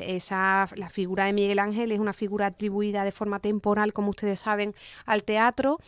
esa 0.01 0.67
la 0.75 0.89
figura 0.89 1.25
de 1.25 1.33
Miguel 1.33 1.59
Ángel 1.59 1.91
es 1.91 1.99
una 1.99 2.13
figura 2.13 2.47
atribuida 2.47 3.03
de 3.03 3.11
forma 3.11 3.39
temporal, 3.39 3.93
como 3.93 4.09
ustedes 4.11 4.39
saben, 4.39 4.73
al 5.05 5.23
teatro. 5.23 5.79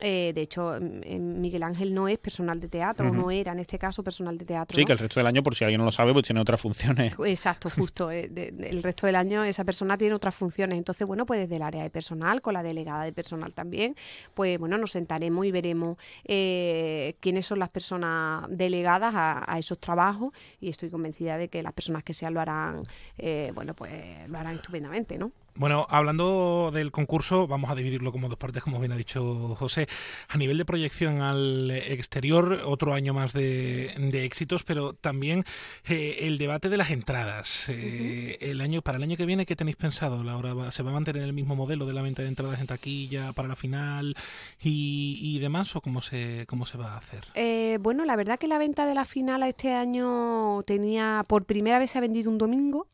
Eh, 0.00 0.32
de 0.34 0.40
hecho, 0.42 0.76
Miguel 0.80 1.62
Ángel 1.62 1.94
no 1.94 2.08
es 2.08 2.18
personal 2.18 2.58
de 2.58 2.68
teatro, 2.68 3.08
uh 3.08 3.12
-huh. 3.12 3.16
no 3.16 3.30
era 3.30 3.52
en 3.52 3.60
este 3.60 3.78
caso 3.78 4.02
personal 4.02 4.36
de 4.36 4.44
teatro. 4.44 4.74
Sí, 4.74 4.82
¿no? 4.82 4.86
que 4.86 4.92
el 4.92 4.98
resto 4.98 5.20
del 5.20 5.26
año, 5.28 5.42
por 5.42 5.54
si 5.54 5.64
alguien 5.64 5.78
no 5.78 5.84
lo 5.84 5.92
sabe, 5.92 6.12
pues 6.12 6.26
tiene 6.26 6.40
otras 6.40 6.60
funciones. 6.60 7.14
Exacto, 7.26 7.70
justo. 7.70 8.10
eh, 8.10 8.28
de, 8.28 8.50
de, 8.50 8.70
el 8.70 8.82
resto 8.82 9.06
del 9.06 9.16
año 9.16 9.44
esa 9.44 9.64
persona 9.64 9.96
tiene 9.96 10.14
otras 10.14 10.34
funciones. 10.34 10.78
Entonces, 10.78 11.06
bueno, 11.06 11.26
pues 11.26 11.40
desde 11.40 11.56
el 11.56 11.62
área 11.62 11.82
de 11.82 11.90
personal, 11.90 12.42
con 12.42 12.54
la 12.54 12.62
delegada 12.62 13.04
de 13.04 13.12
personal 13.12 13.52
también, 13.52 13.94
pues 14.34 14.58
bueno, 14.58 14.78
nos 14.78 14.90
sentaremos 14.90 15.46
y 15.46 15.52
veremos 15.52 15.96
eh, 16.24 17.14
quiénes 17.20 17.46
son 17.46 17.58
las 17.60 17.70
personas 17.70 18.46
delegadas 18.48 19.14
a, 19.14 19.44
a, 19.46 19.58
esos 19.58 19.78
trabajos 19.78 20.32
y 20.60 20.68
estoy 20.70 20.90
convencida 20.90 21.38
de 21.38 21.48
que 21.48 21.62
las 21.62 21.72
personas 21.72 22.02
que 22.02 22.14
sean 22.14 22.34
lo 22.34 22.40
harán, 22.40 22.82
eh, 23.18 23.52
bueno, 23.54 23.74
pues 23.74 23.92
lo 24.28 24.38
harán 24.38 24.56
estupendamente, 24.56 25.18
¿no? 25.18 25.30
Bueno, 25.56 25.86
hablando 25.88 26.70
del 26.72 26.90
concurso, 26.90 27.46
vamos 27.46 27.70
a 27.70 27.76
dividirlo 27.76 28.10
como 28.10 28.28
dos 28.28 28.38
partes, 28.38 28.62
como 28.62 28.80
bien 28.80 28.90
ha 28.90 28.96
dicho 28.96 29.54
José. 29.56 29.86
A 30.28 30.36
nivel 30.36 30.58
de 30.58 30.64
proyección 30.64 31.22
al 31.22 31.70
exterior, 31.70 32.62
otro 32.64 32.92
año 32.92 33.14
más 33.14 33.32
de, 33.32 33.94
de 33.96 34.24
éxitos, 34.24 34.64
pero 34.64 34.94
también 34.94 35.44
eh, 35.88 36.18
el 36.22 36.38
debate 36.38 36.68
de 36.68 36.76
las 36.76 36.90
entradas. 36.90 37.68
Eh, 37.68 38.38
uh 38.40 38.44
-huh. 38.44 38.50
el 38.50 38.60
año 38.60 38.82
Para 38.82 38.98
el 38.98 39.04
año 39.04 39.16
que 39.16 39.26
viene, 39.26 39.46
¿qué 39.46 39.54
tenéis 39.54 39.76
pensado, 39.76 40.24
Laura? 40.24 40.72
¿Se 40.72 40.82
va 40.82 40.90
a 40.90 40.94
mantener 40.94 41.22
el 41.22 41.32
mismo 41.32 41.54
modelo 41.54 41.86
de 41.86 41.92
la 41.94 42.02
venta 42.02 42.22
de 42.22 42.28
entradas 42.28 42.60
en 42.60 42.66
taquilla 42.66 43.32
para 43.32 43.46
la 43.48 43.56
final 43.56 44.16
y, 44.60 45.16
y 45.22 45.38
demás, 45.38 45.76
o 45.76 45.80
cómo 45.80 46.02
se, 46.02 46.46
cómo 46.48 46.66
se 46.66 46.78
va 46.78 46.94
a 46.94 46.96
hacer? 46.98 47.24
Eh, 47.34 47.78
bueno, 47.80 48.04
la 48.04 48.16
verdad 48.16 48.38
que 48.38 48.48
la 48.48 48.58
venta 48.58 48.86
de 48.86 48.94
la 48.94 49.04
final 49.04 49.42
este 49.44 49.72
año 49.72 50.62
tenía, 50.64 51.24
por 51.28 51.44
primera 51.44 51.78
vez 51.78 51.92
se 51.92 51.98
ha 51.98 52.00
vendido 52.00 52.30
un 52.30 52.38
domingo, 52.38 52.88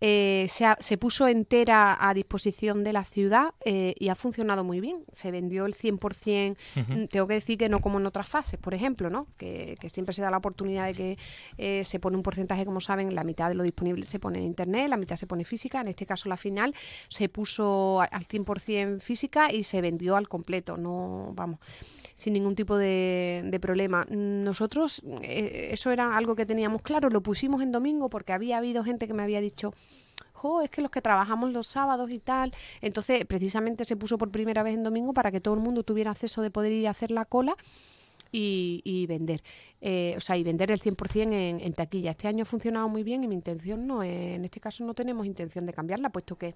eh, 0.00 0.46
se, 0.48 0.64
ha, 0.64 0.76
se, 0.80 0.96
puso 0.96 1.28
entera 1.28 1.96
a 2.00 2.14
disposición 2.14 2.84
de 2.84 2.92
la 2.92 3.04
ciudad 3.04 3.54
eh, 3.64 3.94
y 3.98 4.08
ha 4.08 4.14
funcionado 4.14 4.64
muy 4.64 4.80
bien. 4.80 5.04
Se 5.12 5.30
vendió 5.30 5.66
el 5.66 5.74
100%, 5.74 6.56
uh 6.76 6.80
-huh. 6.80 7.08
tengo 7.08 7.26
que 7.26 7.34
decir 7.34 7.58
que 7.58 7.68
no 7.68 7.80
como 7.80 8.00
en 8.00 8.06
otras 8.06 8.28
fases, 8.28 8.58
por 8.58 8.72
ejemplo, 8.72 9.10
¿no? 9.10 9.26
que, 9.36 9.76
que 9.80 9.90
siempre 9.90 10.14
se 10.14 10.22
da 10.22 10.30
la 10.30 10.38
oportunidad 10.38 10.86
de 10.86 10.94
que 10.94 11.18
eh, 11.58 11.84
se 11.84 12.00
pone 12.00 12.16
un 12.16 12.22
porcentaje, 12.22 12.64
como 12.64 12.80
saben, 12.80 13.14
la 13.14 13.24
mitad 13.24 13.48
de 13.48 13.54
lo 13.54 13.62
disponible 13.62 14.04
se 14.06 14.18
pone 14.18 14.38
en 14.38 14.44
Internet, 14.44 14.88
la 14.88 14.96
mitad 14.96 15.16
se 15.16 15.26
pone 15.26 15.44
física. 15.44 15.80
En 15.80 15.88
este 15.88 16.06
caso, 16.06 16.28
la 16.28 16.36
final 16.36 16.74
se 17.08 17.28
puso 17.28 18.00
al 18.00 18.26
100% 18.26 19.00
física 19.00 19.52
y 19.52 19.64
se 19.64 19.80
vendió 19.80 20.16
al 20.16 20.28
completo, 20.28 20.76
no, 20.76 21.32
vamos, 21.34 21.60
sin 22.20 22.34
ningún 22.34 22.54
tipo 22.54 22.76
de, 22.76 23.58
problema. 23.62 24.04
Nosotros, 24.10 25.02
eh, 25.22 25.70
eso 25.72 25.90
era 25.90 26.18
algo 26.18 26.36
que 26.36 26.44
teníamos 26.44 26.82
claro, 26.82 27.08
lo 27.08 27.22
pusimos 27.22 27.62
en 27.62 27.72
domingo 27.72 28.10
porque 28.10 28.34
había 28.34 28.58
habido 28.58 28.84
gente 28.84 29.06
que 29.06 29.14
me 29.14 29.22
había 29.22 29.40
dicho 29.40 29.72
jo, 30.34 30.60
es 30.60 30.70
que 30.70 30.82
los 30.82 30.90
que 30.90 31.00
trabajamos 31.00 31.50
los 31.50 31.66
sábados 31.66 32.10
y 32.10 32.18
tal. 32.18 32.52
Entonces, 32.82 33.24
precisamente 33.26 33.84
se 33.86 33.96
puso 33.96 34.18
por 34.18 34.30
primera 34.30 34.62
vez 34.62 34.74
en 34.74 34.82
domingo 34.82 35.14
para 35.14 35.30
que 35.30 35.40
todo 35.40 35.54
el 35.54 35.60
mundo 35.60 35.82
tuviera 35.82 36.10
acceso 36.10 36.42
de 36.42 36.50
poder 36.50 36.72
ir 36.72 36.86
a 36.88 36.90
hacer 36.90 37.10
la 37.10 37.24
cola. 37.24 37.56
Y, 38.32 38.80
y 38.84 39.06
vender, 39.06 39.42
eh, 39.80 40.14
o 40.16 40.20
sea, 40.20 40.36
y 40.36 40.44
vender 40.44 40.70
el 40.70 40.80
100% 40.80 41.32
en, 41.32 41.60
en 41.60 41.72
taquilla. 41.72 42.12
Este 42.12 42.28
año 42.28 42.42
ha 42.42 42.46
funcionado 42.46 42.88
muy 42.88 43.02
bien 43.02 43.24
y 43.24 43.28
mi 43.28 43.34
intención 43.34 43.88
no 43.88 44.04
en 44.04 44.44
este 44.44 44.60
caso 44.60 44.84
no 44.84 44.94
tenemos 44.94 45.26
intención 45.26 45.66
de 45.66 45.72
cambiarla, 45.72 46.10
puesto 46.10 46.36
que 46.36 46.54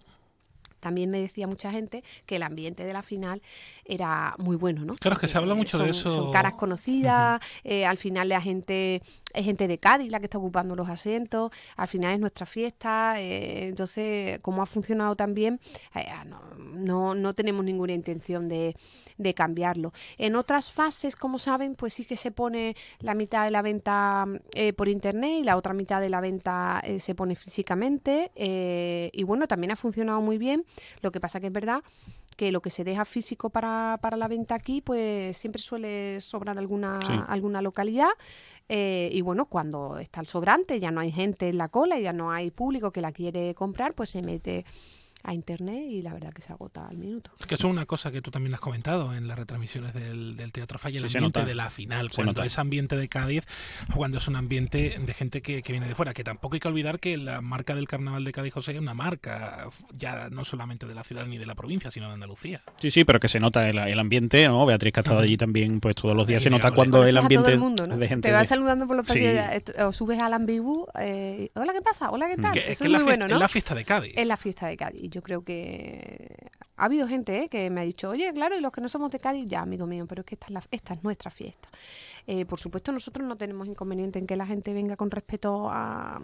también 0.84 1.08
me 1.08 1.18
decía 1.18 1.46
mucha 1.46 1.70
gente 1.70 2.04
que 2.26 2.36
el 2.36 2.42
ambiente 2.42 2.84
de 2.84 2.92
la 2.92 3.02
final 3.02 3.40
era 3.86 4.34
muy 4.36 4.56
bueno, 4.56 4.84
¿no? 4.84 4.96
Claro, 4.96 5.14
es 5.14 5.20
que 5.20 5.28
se 5.28 5.38
habla 5.38 5.54
mucho 5.54 5.78
son, 5.78 5.86
de 5.86 5.92
eso. 5.92 6.10
Son 6.10 6.30
caras 6.30 6.52
conocidas, 6.54 7.40
eh, 7.64 7.86
al 7.86 7.96
final 7.96 8.28
la 8.28 8.42
gente 8.42 9.00
es 9.32 9.44
gente 9.46 9.66
de 9.66 9.78
Cádiz 9.78 10.10
la 10.10 10.20
que 10.20 10.26
está 10.26 10.36
ocupando 10.36 10.76
los 10.76 10.88
asientos, 10.90 11.50
al 11.76 11.88
final 11.88 12.12
es 12.12 12.20
nuestra 12.20 12.44
fiesta, 12.44 13.14
eh, 13.18 13.66
entonces, 13.68 14.38
como 14.40 14.60
ha 14.60 14.66
funcionado 14.66 15.16
también, 15.16 15.58
eh, 15.94 16.06
ah, 16.12 16.24
no, 16.24 16.40
no, 16.58 17.14
no, 17.14 17.32
tenemos 17.32 17.64
ninguna 17.64 17.94
intención 17.94 18.46
de, 18.48 18.76
de, 19.16 19.34
cambiarlo. 19.34 19.92
En 20.18 20.36
otras 20.36 20.70
fases, 20.70 21.16
como 21.16 21.38
saben, 21.38 21.74
pues 21.74 21.94
sí 21.94 22.04
que 22.04 22.16
se 22.16 22.30
pone 22.30 22.76
la 23.00 23.14
mitad 23.14 23.44
de 23.44 23.50
la 23.50 23.62
venta 23.62 24.26
eh, 24.54 24.72
por 24.72 24.88
internet 24.88 25.38
y 25.40 25.44
la 25.44 25.56
otra 25.56 25.72
mitad 25.72 26.00
de 26.00 26.10
la 26.10 26.20
venta 26.20 26.80
eh, 26.84 27.00
se 27.00 27.14
pone 27.14 27.34
físicamente, 27.34 28.30
eh, 28.36 29.10
y 29.12 29.22
bueno, 29.24 29.48
también 29.48 29.70
ha 29.72 29.76
funcionado 29.76 30.20
muy 30.20 30.38
bien, 30.38 30.64
lo 31.02 31.12
que 31.12 31.20
pasa 31.20 31.40
que 31.40 31.48
es 31.48 31.52
verdad 31.52 31.82
que 32.36 32.52
lo 32.52 32.60
que 32.60 32.70
se 32.70 32.84
deja 32.84 33.04
físico 33.04 33.50
para, 33.50 33.98
para 34.00 34.16
la 34.16 34.28
venta 34.28 34.54
aquí, 34.54 34.80
pues 34.80 35.36
siempre 35.36 35.62
suele 35.62 36.20
sobrar 36.20 36.58
alguna, 36.58 36.98
sí. 37.06 37.12
alguna 37.28 37.62
localidad. 37.62 38.10
Eh, 38.68 39.10
y 39.12 39.20
bueno, 39.20 39.46
cuando 39.46 39.98
está 39.98 40.20
el 40.20 40.26
sobrante, 40.26 40.80
ya 40.80 40.90
no 40.90 41.00
hay 41.00 41.12
gente 41.12 41.48
en 41.48 41.58
la 41.58 41.68
cola, 41.68 41.98
ya 41.98 42.12
no 42.12 42.32
hay 42.32 42.50
público 42.50 42.90
que 42.90 43.00
la 43.00 43.12
quiere 43.12 43.54
comprar, 43.54 43.94
pues 43.94 44.10
se 44.10 44.22
mete 44.22 44.64
a 45.24 45.34
internet 45.34 45.84
y 45.88 46.02
la 46.02 46.12
verdad 46.12 46.32
que 46.32 46.42
se 46.42 46.52
agota 46.52 46.86
al 46.86 46.98
minuto. 46.98 47.32
Es 47.40 47.46
que 47.46 47.54
eso 47.54 47.66
es 47.66 47.72
una 47.72 47.86
cosa 47.86 48.12
que 48.12 48.20
tú 48.20 48.30
también 48.30 48.54
has 48.54 48.60
comentado 48.60 49.14
en 49.14 49.26
las 49.26 49.38
retransmisiones 49.38 49.94
del, 49.94 50.36
del 50.36 50.52
Teatro 50.52 50.78
Falla, 50.78 51.00
el 51.00 51.08
sí, 51.08 51.16
ambiente 51.16 51.44
de 51.44 51.54
la 51.54 51.70
final, 51.70 52.10
se 52.10 52.16
cuando 52.16 52.32
nota. 52.32 52.44
es 52.44 52.58
ambiente 52.58 52.96
de 52.96 53.08
Cádiz, 53.08 53.46
cuando 53.94 54.18
es 54.18 54.28
un 54.28 54.36
ambiente 54.36 54.96
de 54.98 55.14
gente 55.14 55.40
que, 55.40 55.62
que, 55.62 55.72
viene 55.72 55.88
de 55.88 55.94
fuera, 55.94 56.12
que 56.12 56.24
tampoco 56.24 56.54
hay 56.54 56.60
que 56.60 56.68
olvidar 56.68 57.00
que 57.00 57.16
la 57.16 57.40
marca 57.40 57.74
del 57.74 57.88
Carnaval 57.88 58.24
de 58.24 58.32
Cádiz, 58.32 58.52
José, 58.52 58.72
es 58.72 58.78
una 58.78 58.94
marca 58.94 59.66
ya 59.94 60.28
no 60.30 60.44
solamente 60.44 60.86
de 60.86 60.94
la 60.94 61.04
ciudad 61.04 61.26
ni 61.26 61.38
de 61.38 61.46
la 61.46 61.54
provincia, 61.54 61.90
sino 61.90 62.08
de 62.08 62.14
Andalucía. 62.14 62.62
Sí, 62.78 62.90
sí, 62.90 63.04
pero 63.04 63.18
que 63.18 63.28
se 63.28 63.40
nota 63.40 63.68
el, 63.68 63.78
el 63.78 63.98
ambiente, 63.98 64.46
¿no? 64.46 64.66
Beatriz 64.66 64.92
que 64.92 65.00
ha 65.00 65.02
estado 65.02 65.20
allí 65.20 65.38
también, 65.38 65.80
pues 65.80 65.96
todos 65.96 66.14
los 66.14 66.26
días 66.26 66.42
se 66.42 66.50
nota 66.50 66.70
cuando 66.72 67.04
el 67.04 67.16
ambiente 67.16 67.52
el 67.52 67.58
mundo, 67.58 67.84
¿no? 67.86 67.96
de 67.96 68.08
gente... 68.08 68.28
Te 68.28 68.32
vas 68.32 68.48
saludando 68.48 68.86
por 68.86 68.96
los 68.96 69.06
pasillos, 69.06 69.42
sí. 69.64 69.72
o 69.80 69.92
subes 69.92 70.20
al 70.20 70.34
ambigú, 70.34 70.86
eh, 70.98 71.50
hola, 71.54 71.72
¿qué 71.72 71.80
pasa? 71.80 72.10
Hola, 72.10 72.28
¿qué 72.28 72.36
tal? 72.36 72.52
Que, 72.52 72.72
es, 72.72 72.78
que 72.78 72.84
es, 72.84 72.90
la 72.90 72.98
fiesta, 72.98 73.04
bueno, 73.04 73.28
¿no? 73.28 73.34
es 73.34 73.40
la 73.40 73.48
fiesta 73.48 73.74
de 73.74 73.84
Cádiz. 73.84 74.12
Es 74.16 74.26
la 74.26 74.36
fiesta 74.36 74.66
de 74.66 74.76
Cádiz, 74.76 75.10
yo 75.14 75.22
creo 75.22 75.44
que 75.44 76.50
ha 76.76 76.84
habido 76.86 77.06
gente 77.06 77.44
¿eh? 77.44 77.48
que 77.48 77.70
me 77.70 77.80
ha 77.82 77.84
dicho, 77.84 78.10
oye, 78.10 78.32
claro, 78.32 78.56
y 78.56 78.60
los 78.60 78.72
que 78.72 78.80
no 78.80 78.88
somos 78.88 79.10
de 79.10 79.20
Cádiz, 79.20 79.46
ya, 79.46 79.60
amigo 79.60 79.86
mío, 79.86 80.06
pero 80.08 80.20
es 80.20 80.26
que 80.26 80.34
esta 80.34 80.46
es, 80.46 80.52
la, 80.52 80.62
esta 80.70 80.94
es 80.94 81.04
nuestra 81.04 81.30
fiesta. 81.30 81.68
Eh, 82.26 82.44
por 82.46 82.58
supuesto, 82.58 82.90
nosotros 82.90 83.26
no 83.26 83.36
tenemos 83.36 83.68
inconveniente 83.68 84.18
en 84.18 84.26
que 84.26 84.36
la 84.36 84.46
gente 84.46 84.72
venga 84.72 84.96
con 84.96 85.10
respeto 85.10 85.68
a, 85.70 86.20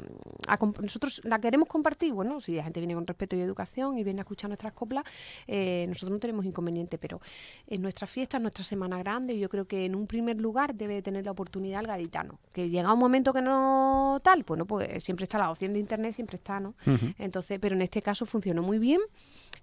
a, 0.49 0.59
Nosotros 0.83 1.21
la 1.25 1.39
queremos 1.41 1.69
compartir, 1.69 2.13
bueno, 2.13 2.41
si 2.41 2.57
la 2.57 2.65
gente 2.65 2.81
viene 2.81 2.95
con 2.95 3.07
respeto 3.07 3.37
y 3.37 3.41
educación 3.41 3.99
y 3.99 4.05
viene 4.05 4.21
a 4.21 4.23
escuchar 4.23 4.49
nuestras 4.49 4.73
coplas, 4.73 5.05
eh, 5.47 5.85
nosotros 5.89 6.11
no 6.11 6.19
tenemos 6.19 6.45
inconveniente, 6.45 6.99
pero 6.99 7.21
en 7.67 7.83
nuestra 7.83 8.07
fiesta, 8.07 8.39
en 8.39 8.43
nuestra 8.43 8.65
semana 8.65 8.99
grande, 8.99 9.39
yo 9.39 9.49
creo 9.49 9.67
que 9.67 9.85
en 9.85 9.95
un 9.95 10.07
primer 10.07 10.41
lugar 10.41 10.75
debe 10.75 11.03
tener 11.03 11.25
la 11.25 11.31
oportunidad 11.31 11.81
el 11.81 11.87
gaditano. 11.87 12.39
Que 12.53 12.69
llega 12.69 12.93
un 12.93 12.99
momento 12.99 13.33
que 13.33 13.43
no 13.43 14.21
tal, 14.25 14.43
bueno, 14.45 14.67
pues 14.67 15.03
siempre 15.05 15.25
está 15.25 15.39
la 15.39 15.51
opción 15.51 15.73
de 15.73 15.79
internet, 15.79 16.15
siempre 16.15 16.37
está, 16.37 16.59
¿no? 16.59 16.71
Uh 16.87 16.91
-huh. 16.91 17.15
Entonces, 17.19 17.59
pero 17.61 17.77
en 17.77 17.83
este 17.83 18.03
caso 18.03 18.27
funcionó 18.27 18.63
muy 18.63 18.79
bien 18.79 19.01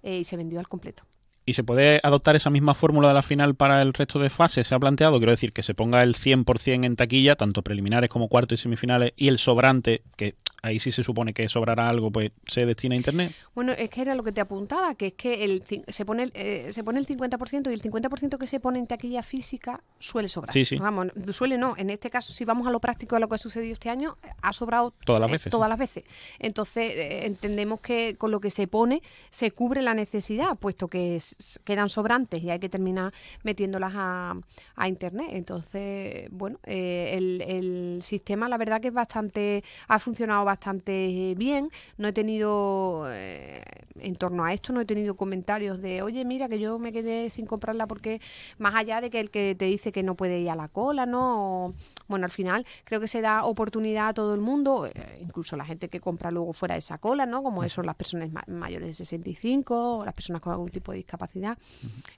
y 0.04 0.24
se 0.24 0.38
vendió 0.38 0.60
al 0.60 0.68
¿Y 1.46 1.54
se 1.54 1.64
puede 1.64 2.02
adoptar 2.04 2.36
esa 2.36 2.50
misma 2.50 2.74
fórmula 2.74 3.08
de 3.08 3.14
la 3.14 3.22
final 3.22 3.56
para 3.56 3.82
el 3.82 3.94
resto 3.94 4.20
de 4.20 4.30
fases? 4.30 4.68
¿Se 4.68 4.76
ha 4.76 4.80
planteado? 4.80 5.18
Quiero 5.18 5.32
decir, 5.32 5.54
que 5.54 5.64
se 5.64 5.74
ponga 5.74 6.04
el 6.04 6.14
100% 6.14 6.84
en 6.84 6.98
taquilla, 6.98 7.38
tanto 7.38 7.62
preliminares 7.62 8.10
como 8.10 8.28
cuartos 8.28 8.60
y 8.60 8.64
semifinales, 8.64 9.14
y 9.16 9.30
el 9.30 9.38
sobrante, 9.38 10.02
que 10.18 10.36
ahí 10.62 10.80
sí 10.80 10.92
se 10.92 11.04
supone 11.04 11.34
que 11.34 11.48
sobrará 11.48 11.90
algo, 11.90 12.12
pues 12.12 12.32
se 12.46 12.66
destina 12.66 12.94
a 12.94 12.98
Internet. 12.98 13.34
Bueno, 13.54 13.72
es 13.74 13.90
que 13.90 14.02
era 14.02 14.16
lo 14.16 14.24
que 14.24 14.32
te 14.32 14.42
apuntaba, 14.42 14.96
que 14.96 15.08
es 15.08 15.14
que 15.14 15.44
el, 15.44 15.64
se, 15.88 16.06
pone 16.06 16.24
el, 16.24 16.32
eh, 16.34 16.70
se 16.72 16.84
pone 16.84 17.00
el 17.00 17.08
50% 17.08 17.70
y 17.70 17.74
el 17.74 17.82
50% 17.82 18.38
que 18.38 18.48
se 18.48 18.60
pone 18.60 18.80
en 18.80 18.88
taquilla 18.88 19.24
física 19.24 19.82
suele 20.00 20.28
sobrar. 20.28 20.54
Sí, 20.54 20.66
sí. 20.66 20.78
Vamos, 20.78 21.08
suele 21.32 21.58
no. 21.58 21.76
En 21.78 21.90
este 21.90 22.10
caso, 22.10 22.34
si 22.34 22.46
vamos 22.46 22.68
a 22.68 22.72
lo 22.72 22.80
práctico 22.80 23.16
de 23.16 23.22
lo 23.22 23.30
que 23.30 23.36
ha 23.36 23.40
sucedido 23.40 23.74
este 23.74 23.90
año, 23.90 24.18
ha 24.42 24.54
sobrado 24.54 24.94
todas 25.06 25.22
las 25.22 25.32
veces. 25.32 25.48
Eh, 25.48 25.50
todas 25.50 25.68
sí. 25.68 25.70
las 25.70 25.80
veces. 25.80 26.04
Entonces, 26.40 26.96
eh, 26.96 27.26
entendemos 27.26 27.82
que 27.82 28.16
con 28.18 28.32
lo 28.32 28.40
que 28.40 28.50
se 28.50 28.68
pone 28.68 29.02
se 29.30 29.52
cubre 29.52 29.82
la 29.82 29.94
necesidad, 29.94 30.58
puesto 30.58 30.88
que 30.88 31.22
quedan 31.64 31.90
sobrantes 31.90 32.44
y 32.44 32.50
hay 32.50 32.60
que 32.60 32.70
terminar 32.70 33.14
metiéndolas 33.44 33.94
a, 33.96 34.36
a 34.76 34.88
Internet. 34.88 35.30
Entonces, 35.32 36.30
bueno, 36.32 36.60
eh, 36.64 37.14
el, 37.16 37.42
el, 37.42 38.00
sistema 38.02 38.48
la 38.48 38.58
verdad 38.58 38.82
que 38.82 38.90
es 38.90 38.94
bastante, 38.94 39.64
ha 39.88 40.00
funcionado 40.00 40.46
bastante 40.48 41.36
bien. 41.38 41.70
No 41.98 42.08
he 42.08 42.14
tenido, 42.14 43.06
eh, 43.12 43.62
en 44.00 44.16
torno 44.16 44.44
a 44.46 44.54
esto, 44.54 44.74
no 44.74 44.82
he 44.82 44.86
tenido 44.86 45.16
comentarios 45.16 45.82
de, 45.82 46.02
oye, 46.02 46.26
mira, 46.26 46.50
que 46.50 46.60
yo 46.60 46.80
me 46.80 46.92
quedé 46.92 47.30
sin 47.30 47.46
comprarla 47.46 47.86
porque, 47.88 48.20
más 48.58 48.74
allá 48.76 49.02
de 49.02 49.10
que 49.10 49.20
el 49.20 49.30
que 49.30 49.56
te 49.56 49.66
dice 49.66 49.92
que 49.92 50.04
no 50.04 50.16
puede 50.16 50.40
ir 50.40 50.50
a 50.50 50.56
la 50.56 50.68
cola, 50.68 51.06
¿no? 51.06 51.68
O, 51.68 51.74
bueno, 52.08 52.26
al 52.26 52.32
final 52.32 52.66
creo 52.84 53.00
que 53.00 53.08
se 53.08 53.22
da 53.22 53.44
oportunidad 53.44 54.10
a 54.10 54.14
todo 54.14 54.34
el 54.34 54.42
mundo, 54.42 54.88
eh, 54.88 55.20
incluso 55.22 55.56
la 55.56 55.66
gente 55.66 55.90
que 55.90 56.00
compra 56.00 56.32
luego 56.32 56.54
fuera 56.54 56.76
de 56.76 56.80
esa 56.80 56.98
cola, 56.98 57.26
¿no? 57.26 57.44
Como 57.44 57.64
eso, 57.64 57.82
las 57.84 57.96
personas 57.96 58.32
ma 58.32 58.44
mayores 58.48 58.88
de 58.88 58.94
65, 58.94 60.00
o 60.00 60.06
las 60.06 60.14
personas 60.14 60.42
con 60.42 60.54
algún 60.54 60.70
tipo 60.70 60.92
de 60.92 60.98
discapacidad. 61.00 61.58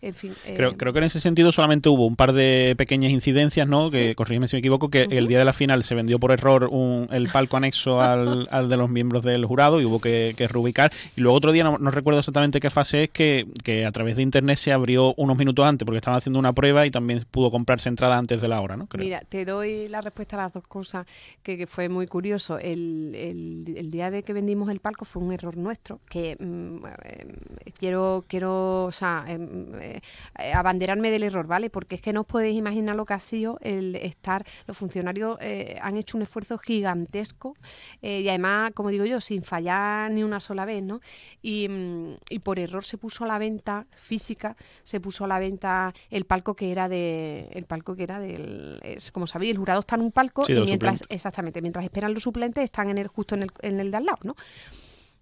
En 0.02 0.14
fin. 0.14 0.34
Creo, 0.56 0.78
creo 0.78 0.94
que 0.94 1.00
en 1.00 1.06
ese 1.06 1.20
sentido 1.20 1.52
solamente 1.52 1.90
hubo 1.90 2.06
un 2.06 2.16
par 2.16 2.34
de 2.34 2.76
pequeñas 2.78 3.12
incidencias, 3.12 3.68
¿no? 3.68 3.90
Que, 3.90 4.10
sí. 4.10 4.16
corrígeme 4.16 4.48
si 4.48 4.56
me 4.56 4.60
equivoco, 4.60 4.90
que 4.90 5.04
uh 5.04 5.08
-huh. 5.08 5.18
el 5.18 5.28
día 5.28 5.40
de 5.40 5.46
la 5.46 5.54
final 5.54 5.84
se 5.84 5.96
vendió 5.96 6.20
por 6.20 6.32
error 6.32 6.70
un, 6.72 7.08
el 7.12 7.30
palco 7.30 7.58
anexo 7.58 8.02
al, 8.02 8.48
al, 8.52 8.70
de 8.70 8.78
los 8.78 8.90
miembros 8.90 9.24
del 9.24 9.46
jurado 9.46 9.82
y 9.82 9.86
hubo 9.86 10.00
que, 10.00 10.34
que 10.38 10.48
reubicar. 10.48 10.92
Y 11.16 11.22
luego 11.22 11.38
otro 11.38 11.52
día, 11.52 11.64
no, 11.64 11.78
no, 11.78 11.92
recuerdo 11.92 12.20
exactamente 12.20 12.60
qué 12.60 12.70
fase 12.70 13.06
es, 13.06 13.10
que, 13.10 13.48
que 13.64 13.86
a 13.86 13.92
través 13.92 14.16
de 14.16 14.24
internet 14.24 14.58
se 14.58 14.72
abrió 14.72 15.14
unos 15.18 15.38
minutos 15.38 15.66
antes 15.66 15.86
porque 15.86 15.98
estaban 15.98 16.18
haciendo 16.18 16.40
una 16.40 16.54
prueba 16.54 16.86
y 16.86 16.92
también 16.92 17.24
pudo 17.30 17.52
comprarse 17.52 17.90
entrada 17.90 18.18
antes 18.18 18.42
de 18.42 18.48
la 18.48 18.62
hora, 18.62 18.78
¿no? 18.78 18.88
Creo. 18.88 19.04
Mira, 19.04 19.22
te 19.28 19.46
la 19.88 20.02
respuesta 20.02 20.36
a 20.36 20.44
las 20.44 20.54
dos 20.54 20.68
cosas, 20.68 21.06
que, 21.44 21.68
fue 21.68 21.90
muy 21.90 22.08
curioso. 22.08 22.58
El, 22.58 23.14
el, 23.16 23.92
día 23.92 24.12
de 24.12 24.24
que 24.24 24.34
vendimos 24.34 24.70
el 24.70 24.80
palco 24.80 25.06
fue 25.06 25.22
un 25.22 25.32
error 25.32 25.56
nuestro, 25.58 26.00
que 26.10 26.36
mm, 26.40 26.86
eh, 27.04 27.72
quiero, 27.78 28.26
quiero, 28.28 28.86
o 28.86 28.92
sea, 28.92 29.26
eh, 29.28 30.02
eh, 30.40 30.54
abanderarme 30.54 31.12
del 31.12 31.24
error, 31.24 31.48
¿vale? 31.48 31.70
Porque 31.70 31.96
es 31.96 32.02
que 32.02 32.14
no 32.14 32.22
os 32.22 32.28
podéis 32.28 32.58
imaginar 32.58 32.96
lo 32.96 33.06
que 33.06 33.14
ha 33.14 33.20
sido 33.20 33.58
el 33.62 33.96
estar, 33.96 34.46
los 34.68 34.78
funcionarios 34.78 35.38
han 35.82 35.96
hecho 35.98 36.18
un 36.18 36.24
esfuerzo 36.24 36.58
gigantesco 36.58 37.56
y 38.02 38.28
además, 38.28 38.72
como 38.74 38.90
digo 38.90 39.06
yo, 39.06 39.20
sin 39.20 39.44
fallar 39.44 40.12
ni 40.12 40.24
una 40.24 40.40
sola 40.40 40.66
vez, 40.66 40.84
¿no? 40.84 41.02
Y, 41.42 41.68
mm, 41.70 42.16
y, 42.30 42.40
por 42.40 42.60
error 42.60 42.84
se 42.84 42.98
puso 42.98 43.24
a 43.24 43.28
la 43.28 43.38
venta 43.38 43.86
física, 43.92 44.56
se 44.84 45.00
puso 45.00 45.26
a 45.26 45.28
la 45.28 45.40
venta 45.40 45.94
el 46.10 46.26
palco 46.26 46.56
que 46.56 46.72
era 46.72 46.90
de, 46.90 47.50
el 47.52 47.66
palco 47.66 47.96
que 47.96 48.04
era 48.04 48.20
del, 48.20 48.80
es, 48.84 49.12
como 49.12 49.28
sabéis, 49.28 49.52
el 49.52 49.58
jurado 49.70 49.80
está 49.82 49.96
en 49.96 50.02
un 50.02 50.12
palco 50.12 50.46
sí, 50.46 50.54
y 50.54 50.62
mientras, 50.62 51.04
exactamente, 51.10 51.62
mientras 51.62 51.86
esperan 51.86 52.14
los 52.14 52.24
suplentes 52.24 52.64
están 52.64 52.90
en 52.90 52.98
el 52.98 53.08
justo 53.08 53.36
en 53.36 53.44
el, 53.44 53.52
en 53.62 53.80
el 53.80 53.92
de 53.92 53.98
al 53.98 54.06
lado, 54.06 54.20
¿no? 54.24 54.36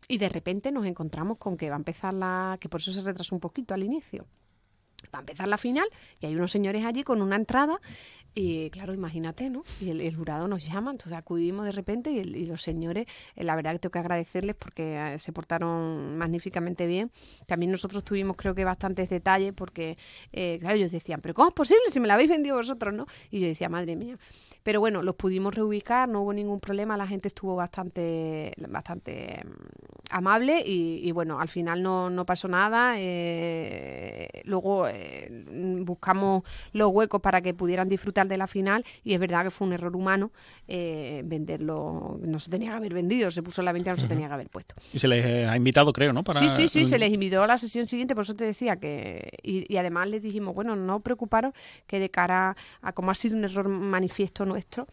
Y 0.07 0.17
de 0.17 0.29
repente 0.29 0.71
nos 0.71 0.85
encontramos 0.85 1.37
con 1.37 1.57
que 1.57 1.69
va 1.69 1.75
a 1.75 1.77
empezar 1.77 2.13
la, 2.13 2.57
que 2.61 2.69
por 2.69 2.79
eso 2.79 2.93
se 2.93 3.01
retrasó 3.01 3.35
un 3.35 3.41
poquito 3.41 3.73
al 3.73 3.83
inicio 3.83 4.25
va 5.13 5.19
a 5.19 5.21
empezar 5.21 5.47
la 5.47 5.57
final 5.57 5.87
y 6.19 6.25
hay 6.25 6.35
unos 6.35 6.51
señores 6.51 6.83
allí 6.85 7.03
con 7.03 7.21
una 7.21 7.35
entrada 7.35 7.79
y 8.39 8.69
claro, 8.69 8.93
imagínate, 8.93 9.49
¿no? 9.49 9.63
Y 9.81 9.89
el, 9.89 10.15
jurado 10.15 10.47
nos 10.47 10.63
llama, 10.63 10.91
entonces 10.91 11.17
acudimos 11.17 11.65
de 11.65 11.71
repente 11.71 12.11
y, 12.11 12.45
los 12.45 12.61
señores, 12.61 13.07
eh, 13.35 13.43
la 13.43 13.55
verdad 13.55 13.71
que 13.71 13.79
tengo 13.79 13.93
que 13.93 13.99
agradecerles 13.99 14.55
porque 14.55 14.95
eh, 14.95 15.17
se 15.17 15.31
portaron 15.33 16.19
magníficamente 16.19 16.85
bien. 16.85 17.09
También 17.47 17.71
nosotros 17.71 18.03
tuvimos 18.03 18.37
creo 18.37 18.53
que 18.53 18.63
bastantes 18.63 19.09
detalles 19.09 19.53
porque, 19.53 19.97
eh, 20.33 20.57
claro, 20.59 20.75
ellos 20.75 20.91
decían, 20.91 21.19
pero 21.19 21.33
¿cómo 21.33 21.47
es 21.47 21.55
posible 21.55 21.81
si 21.89 21.99
me 21.99 22.07
la 22.07 22.13
habéis 22.13 22.29
vendido 22.29 22.57
vosotros, 22.57 22.93
no? 22.93 23.07
Y 23.31 23.39
yo 23.39 23.47
decía, 23.47 23.69
madre 23.69 23.95
mía. 23.95 24.19
Pero 24.61 24.81
bueno, 24.81 25.01
los 25.01 25.15
pudimos 25.15 25.55
reubicar, 25.55 26.07
no 26.07 26.21
hubo 26.21 26.31
ningún 26.31 26.59
problema, 26.59 26.95
la 26.95 27.07
gente 27.07 27.29
estuvo 27.29 27.55
bastante, 27.55 28.53
bastante 28.69 29.41
mm, 29.43 29.49
amable 30.11 30.61
y, 30.63 31.11
bueno, 31.11 31.39
al 31.39 31.47
final 31.47 31.81
no, 31.81 32.11
no 32.11 32.23
pasó 32.23 32.47
nada. 32.47 32.95
Luego 34.43 34.85
buscamos 35.79 36.43
los 36.73 36.91
huecos 36.91 37.19
para 37.21 37.41
que 37.41 37.55
pudieran 37.55 37.87
disfrutar 37.87 38.26
de 38.27 38.37
la 38.37 38.47
final 38.47 38.85
y 39.03 39.13
es 39.13 39.19
verdad 39.19 39.43
que 39.43 39.51
fue 39.51 39.67
un 39.67 39.73
error 39.73 39.95
humano 39.95 40.31
eh, 40.67 41.21
venderlo, 41.25 42.19
no 42.21 42.39
se 42.39 42.49
tenía 42.49 42.71
que 42.71 42.77
haber 42.77 42.93
vendido, 42.93 43.31
se 43.31 43.43
puso 43.43 43.61
en 43.61 43.65
la 43.65 43.71
venta, 43.71 43.91
no 43.91 43.97
se 43.97 44.07
tenía 44.07 44.27
que 44.27 44.33
haber 44.33 44.49
puesto. 44.49 44.75
Y 44.93 44.99
se 44.99 45.07
les 45.07 45.47
ha 45.47 45.55
invitado, 45.55 45.93
creo, 45.93 46.13
¿no? 46.13 46.23
Para... 46.23 46.39
Sí, 46.39 46.49
sí, 46.49 46.67
sí, 46.67 46.85
se 46.85 46.97
les 46.97 47.11
invitó 47.11 47.43
a 47.43 47.47
la 47.47 47.57
sesión 47.57 47.87
siguiente, 47.87 48.15
por 48.15 48.23
eso 48.23 48.35
te 48.35 48.45
decía 48.45 48.77
que, 48.77 49.39
y, 49.43 49.71
y 49.71 49.77
además 49.77 50.09
les 50.09 50.21
dijimos, 50.21 50.55
bueno, 50.55 50.75
no 50.75 50.99
preocuparos 50.99 51.53
que 51.85 51.99
de 51.99 52.09
cara 52.09 52.55
a 52.81 52.93
como 52.93 53.11
ha 53.11 53.15
sido 53.15 53.37
un 53.37 53.43
error 53.43 53.67
manifiesto 53.67 54.45
nuestro, 54.45 54.87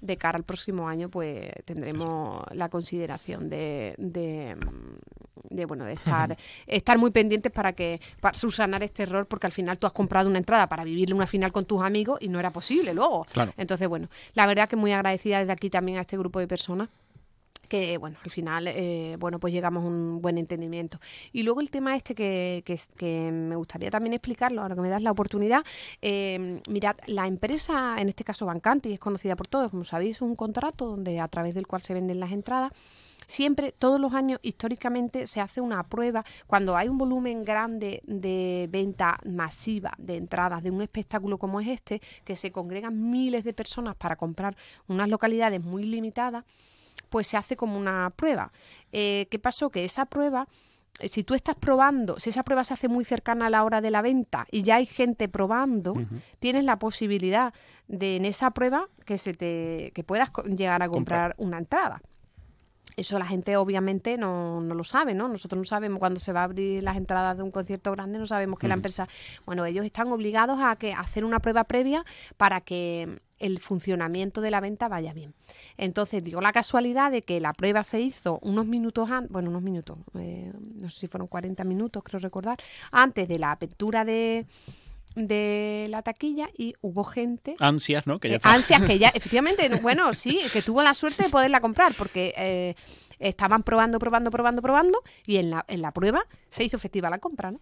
de 0.00 0.16
cara 0.16 0.36
al 0.36 0.44
próximo 0.44 0.88
año 0.88 1.08
pues 1.08 1.50
tendremos 1.64 2.44
la 2.52 2.68
consideración 2.68 3.48
de, 3.48 3.94
de, 3.98 4.56
de 5.56 5.64
bueno 5.64 5.84
de 5.84 5.92
estar 5.94 6.36
estar 6.66 6.98
muy 6.98 7.10
pendientes 7.10 7.50
para 7.52 7.72
que 7.72 8.00
para 8.20 8.34
subsanar 8.34 8.82
este 8.82 9.02
error 9.02 9.26
porque 9.26 9.46
al 9.46 9.52
final 9.52 9.78
tú 9.78 9.86
has 9.86 9.92
comprado 9.92 10.28
una 10.28 10.38
entrada 10.38 10.68
para 10.68 10.84
vivirle 10.84 11.14
una 11.14 11.26
final 11.26 11.52
con 11.52 11.64
tus 11.64 11.82
amigos 11.82 12.18
y 12.20 12.28
no 12.28 12.38
era 12.38 12.50
posible 12.50 12.94
luego 12.94 13.26
claro. 13.32 13.52
entonces 13.56 13.88
bueno 13.88 14.08
la 14.34 14.46
verdad 14.46 14.68
que 14.68 14.76
muy 14.76 14.92
agradecida 14.92 15.40
desde 15.40 15.52
aquí 15.52 15.70
también 15.70 15.98
a 15.98 16.02
este 16.02 16.16
grupo 16.16 16.38
de 16.38 16.46
personas 16.46 16.88
que 17.66 17.98
bueno, 17.98 18.16
al 18.24 18.30
final, 18.30 18.68
eh, 18.68 19.16
bueno, 19.18 19.38
pues 19.38 19.52
llegamos 19.52 19.84
a 19.84 19.86
un 19.86 20.20
buen 20.22 20.38
entendimiento. 20.38 21.00
Y 21.32 21.42
luego 21.42 21.60
el 21.60 21.70
tema 21.70 21.96
este 21.96 22.14
que, 22.14 22.62
que, 22.64 22.78
que 22.96 23.30
me 23.32 23.56
gustaría 23.56 23.90
también 23.90 24.14
explicarlo, 24.14 24.62
ahora 24.62 24.74
que 24.74 24.80
me 24.80 24.88
das 24.88 25.02
la 25.02 25.10
oportunidad, 25.10 25.64
eh, 26.02 26.60
mirad, 26.68 26.96
la 27.06 27.26
empresa, 27.26 27.96
en 27.98 28.08
este 28.08 28.24
caso 28.24 28.46
Bancante, 28.46 28.88
y 28.88 28.92
es 28.94 29.00
conocida 29.00 29.36
por 29.36 29.48
todos, 29.48 29.70
como 29.70 29.84
sabéis, 29.84 30.16
es 30.16 30.22
un 30.22 30.36
contrato 30.36 30.86
donde 30.86 31.20
a 31.20 31.28
través 31.28 31.54
del 31.54 31.66
cual 31.66 31.82
se 31.82 31.94
venden 31.94 32.20
las 32.20 32.32
entradas. 32.32 32.72
Siempre, 33.26 33.72
todos 33.72 34.00
los 34.00 34.12
años, 34.14 34.38
históricamente, 34.42 35.26
se 35.26 35.40
hace 35.40 35.60
una 35.60 35.82
prueba 35.84 36.24
cuando 36.46 36.76
hay 36.76 36.88
un 36.88 36.98
volumen 36.98 37.44
grande 37.44 38.00
de 38.04 38.68
venta 38.70 39.18
masiva 39.24 39.92
de 39.98 40.16
entradas 40.16 40.62
de 40.62 40.70
un 40.70 40.82
espectáculo 40.82 41.38
como 41.38 41.60
es 41.60 41.68
este, 41.68 42.00
que 42.24 42.36
se 42.36 42.52
congregan 42.52 43.10
miles 43.10 43.44
de 43.44 43.52
personas 43.52 43.96
para 43.96 44.16
comprar 44.16 44.56
unas 44.88 45.08
localidades 45.08 45.62
muy 45.62 45.84
limitadas 45.84 46.44
pues 47.08 47.26
se 47.26 47.36
hace 47.36 47.56
como 47.56 47.78
una 47.78 48.10
prueba. 48.10 48.52
Eh, 48.92 49.26
¿Qué 49.30 49.38
pasó? 49.38 49.70
Que 49.70 49.84
esa 49.84 50.06
prueba, 50.06 50.48
eh, 50.98 51.08
si 51.08 51.24
tú 51.24 51.34
estás 51.34 51.56
probando, 51.56 52.18
si 52.18 52.30
esa 52.30 52.42
prueba 52.42 52.64
se 52.64 52.74
hace 52.74 52.88
muy 52.88 53.04
cercana 53.04 53.46
a 53.46 53.50
la 53.50 53.64
hora 53.64 53.80
de 53.80 53.90
la 53.90 54.02
venta 54.02 54.46
y 54.50 54.62
ya 54.62 54.76
hay 54.76 54.86
gente 54.86 55.28
probando, 55.28 55.94
tienes 56.38 56.64
la 56.64 56.78
posibilidad 56.78 57.54
de 57.88 58.16
en 58.16 58.24
esa 58.24 58.50
prueba 58.50 58.88
que 59.04 59.18
se 59.18 59.34
te 59.34 59.92
que 59.94 60.04
puedas 60.04 60.30
llegar 60.44 60.82
a 60.82 60.88
comprar, 60.88 61.34
una 61.38 61.58
entrada. 61.58 62.02
Eso 62.96 63.18
la 63.18 63.26
gente 63.26 63.56
obviamente 63.56 64.16
no, 64.16 64.60
no, 64.60 64.74
lo 64.74 64.84
sabe, 64.84 65.12
¿no? 65.12 65.28
Nosotros 65.28 65.58
no 65.58 65.64
sabemos 65.64 65.98
cuándo 65.98 66.18
se 66.18 66.32
va 66.32 66.40
a 66.40 66.44
abrir 66.44 66.82
las 66.82 66.96
entradas 66.96 67.36
de 67.36 67.42
un 67.42 67.50
concierto 67.50 67.92
grande, 67.92 68.18
no 68.18 68.26
sabemos 68.26 68.58
que 68.58 68.68
la 68.68 68.74
empresa, 68.74 69.06
bueno, 69.44 69.66
ellos 69.66 69.84
están 69.84 70.10
obligados 70.12 70.58
a 70.62 70.76
que 70.76 70.94
hacer 70.94 71.24
una 71.24 71.40
prueba 71.40 71.64
previa 71.64 72.04
para 72.38 72.62
que 72.62 73.20
el 73.38 73.58
funcionamiento 73.58 74.40
de 74.40 74.50
la 74.50 74.60
venta 74.60 74.88
vaya 74.88 75.12
bien. 75.12 75.34
Entonces, 75.76 76.24
digo 76.24 76.40
la 76.40 76.52
casualidad 76.52 77.10
de 77.10 77.22
que 77.22 77.38
la 77.38 77.52
prueba 77.52 77.84
se 77.84 78.00
hizo 78.00 78.38
unos 78.42 78.66
minutos 78.66 79.10
antes, 79.10 79.30
bueno, 79.30 79.50
unos 79.50 79.62
minutos, 79.62 79.98
eh, 80.14 80.52
no 80.74 80.88
sé 80.88 81.00
si 81.00 81.08
fueron 81.08 81.28
40 81.28 81.64
minutos, 81.64 82.02
creo 82.02 82.20
recordar, 82.20 82.58
antes 82.90 83.28
de 83.28 83.38
la 83.38 83.52
apertura 83.52 84.06
de, 84.06 84.46
de 85.16 85.86
la 85.90 86.02
taquilla 86.02 86.48
y 86.56 86.74
hubo 86.82 87.02
gente... 87.02 87.56
Ansias, 87.58 88.06
¿no? 88.06 88.20
Que 88.20 88.28
ya 88.28 88.38
ansias, 88.44 88.82
que 88.82 88.98
ya, 88.98 89.08
efectivamente, 89.14 89.68
bueno, 89.82 90.14
sí, 90.14 90.40
que 90.52 90.62
tuvo 90.62 90.82
la 90.82 90.94
suerte 90.94 91.24
de 91.24 91.28
poderla 91.30 91.60
comprar, 91.60 91.94
porque... 91.94 92.32
Eh, 92.36 92.74
estaban 93.18 93.62
probando, 93.62 93.98
probando, 93.98 94.30
probando, 94.30 94.60
probando, 94.60 95.02
y 95.24 95.38
en 95.38 95.48
la, 95.48 95.64
en 95.68 95.80
la 95.80 95.90
prueba 95.90 96.26
se 96.50 96.64
hizo 96.64 96.76
efectiva 96.76 97.08
la 97.08 97.16
compra, 97.16 97.50
¿no? 97.50 97.60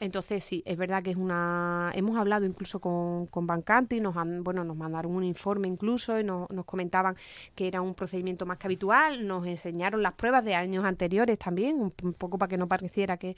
Entonces 0.00 0.42
sí, 0.42 0.62
es 0.64 0.78
verdad 0.78 1.02
que 1.02 1.10
es 1.10 1.16
una... 1.16 1.92
Hemos 1.94 2.16
hablado 2.16 2.46
incluso 2.46 2.80
con, 2.80 3.26
con 3.26 3.46
Bancante 3.46 3.96
y 3.96 4.00
nos, 4.00 4.16
han, 4.16 4.42
bueno, 4.42 4.64
nos 4.64 4.74
mandaron 4.74 5.14
un 5.14 5.22
informe 5.22 5.68
incluso 5.68 6.18
y 6.18 6.24
nos, 6.24 6.50
nos 6.50 6.64
comentaban 6.64 7.16
que 7.54 7.68
era 7.68 7.82
un 7.82 7.94
procedimiento 7.94 8.46
más 8.46 8.56
que 8.56 8.66
habitual, 8.66 9.26
nos 9.26 9.46
enseñaron 9.46 10.02
las 10.02 10.14
pruebas 10.14 10.42
de 10.42 10.54
años 10.54 10.86
anteriores 10.86 11.38
también, 11.38 11.82
un, 11.82 11.92
un 12.02 12.14
poco 12.14 12.38
para 12.38 12.48
que 12.48 12.56
no 12.56 12.66
pareciera 12.66 13.18
que 13.18 13.36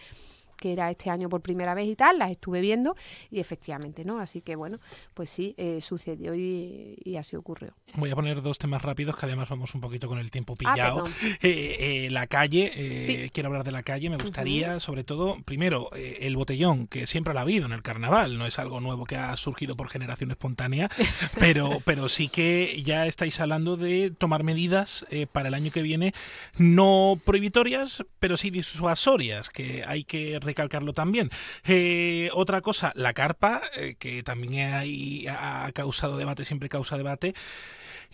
que 0.62 0.72
era 0.72 0.88
este 0.92 1.10
año 1.10 1.28
por 1.28 1.40
primera 1.40 1.74
vez 1.74 1.88
y 1.88 1.96
tal, 1.96 2.20
las 2.20 2.30
estuve 2.30 2.60
viendo 2.60 2.94
y 3.32 3.40
efectivamente, 3.40 4.04
¿no? 4.04 4.20
Así 4.20 4.42
que 4.42 4.54
bueno, 4.54 4.78
pues 5.12 5.28
sí, 5.28 5.56
eh, 5.58 5.80
sucedió 5.80 6.36
y, 6.36 7.16
así 7.18 7.34
ocurrió. 7.34 7.74
Voy 7.94 8.10
a 8.10 8.14
poner 8.14 8.42
dos 8.42 8.58
temas 8.58 8.80
rápidos 8.80 9.16
que 9.16 9.26
además 9.26 9.48
vamos 9.48 9.74
un 9.74 9.80
poquito 9.80 10.06
con 10.06 10.18
el 10.18 10.30
tiempo 10.30 10.52
ah, 10.52 10.74
pillado. 10.74 11.04
Eh, 11.42 12.04
eh, 12.06 12.10
la 12.10 12.28
calle, 12.28 13.30
quiero 13.32 13.48
hablar 13.48 13.64
de 13.64 13.72
la 13.72 13.82
calle, 13.82 14.08
me 14.08 14.16
gustaría 14.16 14.78
sobre 14.78 15.02
todo, 15.02 15.42
primero, 15.44 15.90
el 15.94 16.36
botellón, 16.36 16.86
que 16.86 17.08
siempre 17.08 17.34
lo 17.34 17.40
ha 17.40 17.42
habido 17.42 17.66
en 17.66 17.72
el 17.72 17.82
carnaval, 17.82 18.38
no 18.38 18.46
es 18.46 18.60
algo 18.60 18.80
nuevo 18.80 19.04
que 19.04 19.16
ha 19.16 19.34
surgido 19.36 19.76
por 19.76 19.88
generación 19.88 20.30
espontánea, 20.30 20.88
pero, 21.40 21.80
pero 21.84 22.08
sí 22.08 22.28
que 22.28 22.80
ya 22.84 23.06
estáis 23.06 23.40
hablando 23.40 23.76
de 23.76 24.12
tomar 24.12 24.44
medidas 24.44 25.04
para 25.32 25.48
el 25.48 25.54
año 25.54 25.72
que 25.72 25.82
viene, 25.82 26.14
no 26.56 27.20
prohibitorias, 27.24 28.04
pero 28.20 28.36
sí 28.36 28.50
disuasorias, 28.50 29.50
que 29.50 29.82
hay 29.84 30.04
que 30.04 30.38
recalcarlo 30.52 30.92
también. 30.92 31.30
Eh, 31.64 32.30
otra 32.32 32.60
cosa, 32.60 32.92
la 32.94 33.12
carpa, 33.12 33.62
eh, 33.76 33.96
que 33.98 34.22
también 34.22 34.74
hay, 34.74 35.26
ha 35.28 35.70
causado 35.72 36.16
debate, 36.16 36.44
siempre 36.44 36.68
causa 36.68 36.96
debate. 36.96 37.34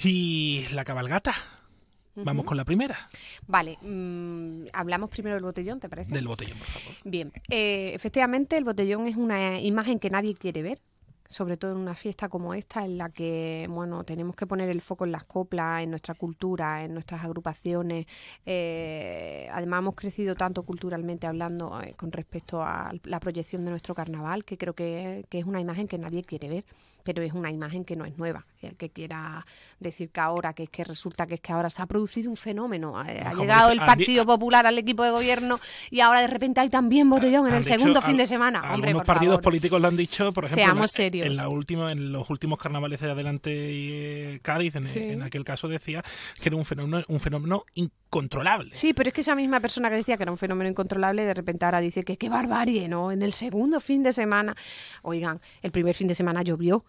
Y 0.02 0.66
la 0.72 0.84
cabalgata. 0.84 1.34
Vamos 2.24 2.46
con 2.46 2.56
la 2.56 2.64
primera. 2.64 3.08
Vale, 3.46 3.78
mm, 3.80 4.66
hablamos 4.72 5.10
primero 5.10 5.36
del 5.36 5.44
botellón, 5.44 5.78
¿te 5.80 5.88
parece? 5.88 6.12
Del 6.12 6.26
botellón, 6.26 6.58
por 6.58 6.66
favor. 6.66 6.94
Bien, 7.04 7.32
eh, 7.48 7.92
efectivamente 7.94 8.56
el 8.56 8.64
botellón 8.64 9.06
es 9.06 9.16
una 9.16 9.60
imagen 9.60 9.98
que 9.98 10.10
nadie 10.10 10.34
quiere 10.34 10.62
ver 10.62 10.80
sobre 11.28 11.56
todo 11.56 11.72
en 11.72 11.78
una 11.78 11.94
fiesta 11.94 12.28
como 12.28 12.54
esta, 12.54 12.84
en 12.84 12.98
la 12.98 13.10
que 13.10 13.66
bueno 13.68 14.04
tenemos 14.04 14.34
que 14.36 14.46
poner 14.46 14.70
el 14.70 14.80
foco 14.80 15.04
en 15.04 15.12
las 15.12 15.24
coplas, 15.24 15.82
en 15.82 15.90
nuestra 15.90 16.14
cultura, 16.14 16.84
en 16.84 16.94
nuestras 16.94 17.24
agrupaciones. 17.24 18.06
Eh, 18.46 19.48
además 19.52 19.80
hemos 19.80 19.94
crecido 19.94 20.34
tanto 20.34 20.62
culturalmente 20.62 21.26
hablando 21.26 21.80
eh, 21.80 21.94
con 21.96 22.12
respecto 22.12 22.62
a 22.62 22.92
la 23.04 23.20
proyección 23.20 23.64
de 23.64 23.70
nuestro 23.70 23.94
carnaval, 23.94 24.44
que 24.44 24.56
creo 24.58 24.74
que, 24.74 25.26
que 25.28 25.38
es 25.38 25.44
una 25.44 25.60
imagen 25.60 25.88
que 25.88 25.98
nadie 25.98 26.22
quiere 26.24 26.48
ver 26.48 26.64
pero 27.14 27.26
es 27.26 27.32
una 27.32 27.50
imagen 27.50 27.84
que 27.84 27.96
no 27.96 28.04
es 28.04 28.18
nueva. 28.18 28.46
El 28.62 28.76
que 28.76 28.90
quiera 28.90 29.46
decir 29.80 30.10
que 30.10 30.20
ahora, 30.20 30.52
que 30.52 30.64
es 30.64 30.70
que 30.70 30.84
resulta 30.84 31.26
que 31.26 31.34
es 31.34 31.40
que 31.40 31.52
ahora 31.52 31.70
se 31.70 31.80
ha 31.80 31.86
producido 31.86 32.30
un 32.30 32.36
fenómeno, 32.36 32.98
ha, 32.98 33.32
llegado 33.34 33.70
el 33.70 33.78
Partido 33.78 34.26
Popular 34.26 34.66
al 34.66 34.78
equipo 34.78 35.02
de 35.04 35.10
gobierno 35.10 35.58
y 35.90 36.00
ahora 36.00 36.20
de 36.20 36.26
repente 36.26 36.60
hay 36.60 36.68
también 36.68 37.08
botellón 37.08 37.48
en 37.48 37.54
el 37.54 37.64
segundo 37.64 38.02
fin 38.02 38.16
de 38.16 38.26
semana. 38.26 38.60
Hombre, 38.72 38.90
algunos 38.90 39.06
partidos 39.06 39.40
políticos 39.40 39.80
lo 39.80 39.88
han 39.88 39.96
dicho, 39.96 40.32
por 40.32 40.44
ejemplo, 40.44 40.84
en, 40.98 41.36
la 41.36 41.48
última, 41.48 41.92
en 41.92 42.12
los 42.12 42.28
últimos 42.30 42.58
carnavales 42.58 43.00
de 43.00 43.10
adelante 43.10 43.50
eh, 43.52 44.40
Cádiz, 44.42 44.76
en, 44.76 45.22
aquel 45.22 45.44
caso 45.44 45.68
decía 45.68 46.02
que 46.40 46.48
era 46.48 46.56
un 46.56 46.64
fenómeno, 46.64 47.04
un 47.08 47.20
fenómeno 47.20 47.64
incontrolable. 47.74 48.74
Sí, 48.74 48.92
pero 48.92 49.08
es 49.08 49.14
que 49.14 49.22
esa 49.22 49.34
misma 49.34 49.60
persona 49.60 49.88
que 49.90 49.96
decía 49.96 50.16
que 50.16 50.24
era 50.24 50.32
un 50.32 50.38
fenómeno 50.38 50.70
incontrolable, 50.70 51.24
de 51.24 51.34
repente 51.34 51.64
ahora 51.64 51.80
dice 51.80 52.04
que 52.04 52.16
qué 52.16 52.28
barbarie, 52.28 52.86
¿no? 52.88 53.12
En 53.12 53.22
el 53.22 53.32
segundo 53.32 53.80
fin 53.80 54.02
de 54.02 54.12
semana, 54.12 54.56
oigan, 55.02 55.40
el 55.62 55.70
primer 55.70 55.94
fin 55.94 56.08
de 56.08 56.14
semana 56.14 56.42
llovió 56.42 56.84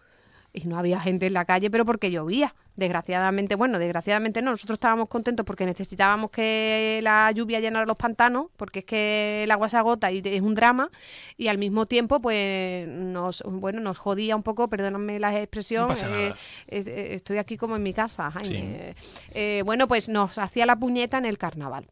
y 0.52 0.66
no 0.66 0.78
había 0.78 1.00
gente 1.00 1.26
en 1.26 1.34
la 1.34 1.44
calle, 1.44 1.70
pero 1.70 1.84
porque 1.84 2.10
llovía. 2.10 2.54
Desgraciadamente, 2.76 3.56
bueno, 3.56 3.78
desgraciadamente 3.78 4.40
no, 4.40 4.52
nosotros 4.52 4.76
estábamos 4.76 5.08
contentos 5.08 5.44
porque 5.44 5.66
necesitábamos 5.66 6.30
que 6.30 7.00
la 7.02 7.30
lluvia 7.32 7.60
llenara 7.60 7.84
los 7.84 7.98
pantanos, 7.98 8.46
porque 8.56 8.78
es 8.78 8.84
que 8.86 9.42
el 9.42 9.50
agua 9.50 9.68
se 9.68 9.76
agota 9.76 10.10
y 10.10 10.22
es 10.24 10.40
un 10.40 10.54
drama, 10.54 10.90
y 11.36 11.48
al 11.48 11.58
mismo 11.58 11.84
tiempo, 11.84 12.20
pues 12.20 12.88
nos, 12.88 13.42
bueno, 13.44 13.80
nos 13.80 13.98
jodía 13.98 14.34
un 14.34 14.42
poco, 14.42 14.68
perdóname 14.68 15.18
la 15.18 15.38
expresión, 15.38 15.92
eh, 15.92 16.32
eh, 16.68 17.08
estoy 17.12 17.38
aquí 17.38 17.58
como 17.58 17.76
en 17.76 17.82
mi 17.82 17.92
casa, 17.92 18.30
Jaime. 18.30 18.94
Eh, 19.34 19.62
bueno, 19.66 19.86
pues 19.86 20.08
nos 20.08 20.38
hacía 20.38 20.64
la 20.64 20.76
puñeta 20.76 21.18
en 21.18 21.26
el 21.26 21.36
carnaval. 21.36 21.86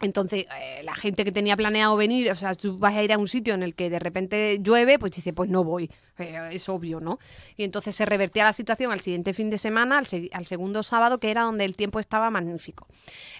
Entonces, 0.00 0.46
eh, 0.60 0.82
la 0.84 0.94
gente 0.94 1.24
que 1.24 1.32
tenía 1.32 1.56
planeado 1.56 1.96
venir, 1.96 2.30
o 2.30 2.34
sea, 2.36 2.54
tú 2.54 2.78
vas 2.78 2.94
a 2.94 3.02
ir 3.02 3.12
a 3.12 3.18
un 3.18 3.26
sitio 3.26 3.54
en 3.54 3.62
el 3.62 3.74
que 3.74 3.90
de 3.90 3.98
repente 3.98 4.58
llueve, 4.62 4.98
pues 4.98 5.12
dice, 5.12 5.32
pues 5.32 5.50
no 5.50 5.64
voy, 5.64 5.90
eh, 6.18 6.50
es 6.52 6.68
obvio, 6.68 7.00
¿no? 7.00 7.18
Y 7.56 7.64
entonces 7.64 7.96
se 7.96 8.04
revertía 8.04 8.44
la 8.44 8.52
situación 8.52 8.92
al 8.92 9.00
siguiente 9.00 9.34
fin 9.34 9.50
de 9.50 9.58
semana, 9.58 9.98
al, 9.98 10.46
segundo 10.46 10.82
sábado, 10.84 11.18
que 11.18 11.30
era 11.30 11.42
donde 11.42 11.64
el 11.64 11.74
tiempo 11.74 11.98
estaba 11.98 12.30
magnífico. 12.30 12.86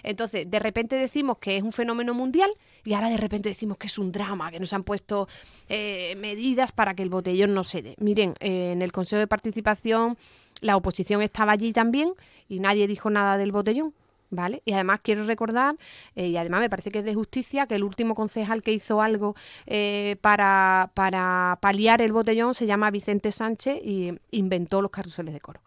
Entonces, 0.03 0.49
de 0.49 0.59
repente 0.59 0.97
decimos 0.97 1.37
que 1.37 1.55
es 1.55 1.63
un 1.63 1.71
fenómeno 1.71 2.13
mundial 2.13 2.51
y 2.83 2.93
ahora 2.93 3.09
de 3.09 3.17
repente 3.17 3.47
decimos 3.47 3.77
que 3.77 3.87
es 3.87 3.97
un 3.97 4.11
drama, 4.11 4.51
que 4.51 4.59
nos 4.59 4.73
han 4.73 4.83
puesto 4.83 5.29
eh, 5.69 6.15
medidas 6.17 6.73
para 6.73 6.93
que 6.93 7.03
el 7.03 7.09
botellón 7.09 7.53
no 7.53 7.63
se 7.63 7.81
dé. 7.81 7.95
Miren, 7.99 8.35
en 8.41 8.81
el 8.81 8.91
Consejo 8.91 9.19
de 9.19 9.27
Participación 9.27 10.17
la 10.61 10.75
oposición 10.75 11.21
estaba 11.21 11.53
allí 11.53 11.71
también 11.71 12.13
y 12.47 12.59
nadie 12.59 12.87
dijo 12.87 13.09
nada 13.09 13.37
del 13.37 13.51
botellón. 13.51 13.93
¿Vale? 14.31 14.61
Y 14.63 14.73
además 14.73 14.99
quiero 15.01 15.23
recordar, 15.25 15.75
eh, 16.15 16.27
y 16.27 16.37
además 16.37 16.61
me 16.61 16.69
parece 16.69 16.91
que 16.91 16.99
es 16.99 17.05
de 17.05 17.15
justicia, 17.15 17.65
que 17.65 17.75
el 17.75 17.83
último 17.83 18.13
concejal 18.13 18.61
que 18.61 18.71
hizo 18.71 19.01
algo 19.01 19.35
eh, 19.65 20.17
para, 20.21 20.91
para 20.93 21.57
paliar 21.61 22.01
el 22.01 22.11
botellón 22.11 22.53
se 22.53 22.67
llama 22.67 22.91
Vicente 22.91 23.31
Sánchez 23.31 23.79
y 23.83 24.13
inventó 24.29 24.83
los 24.83 24.91
carruseles 24.91 25.33
de 25.33 25.41
coro 25.41 25.61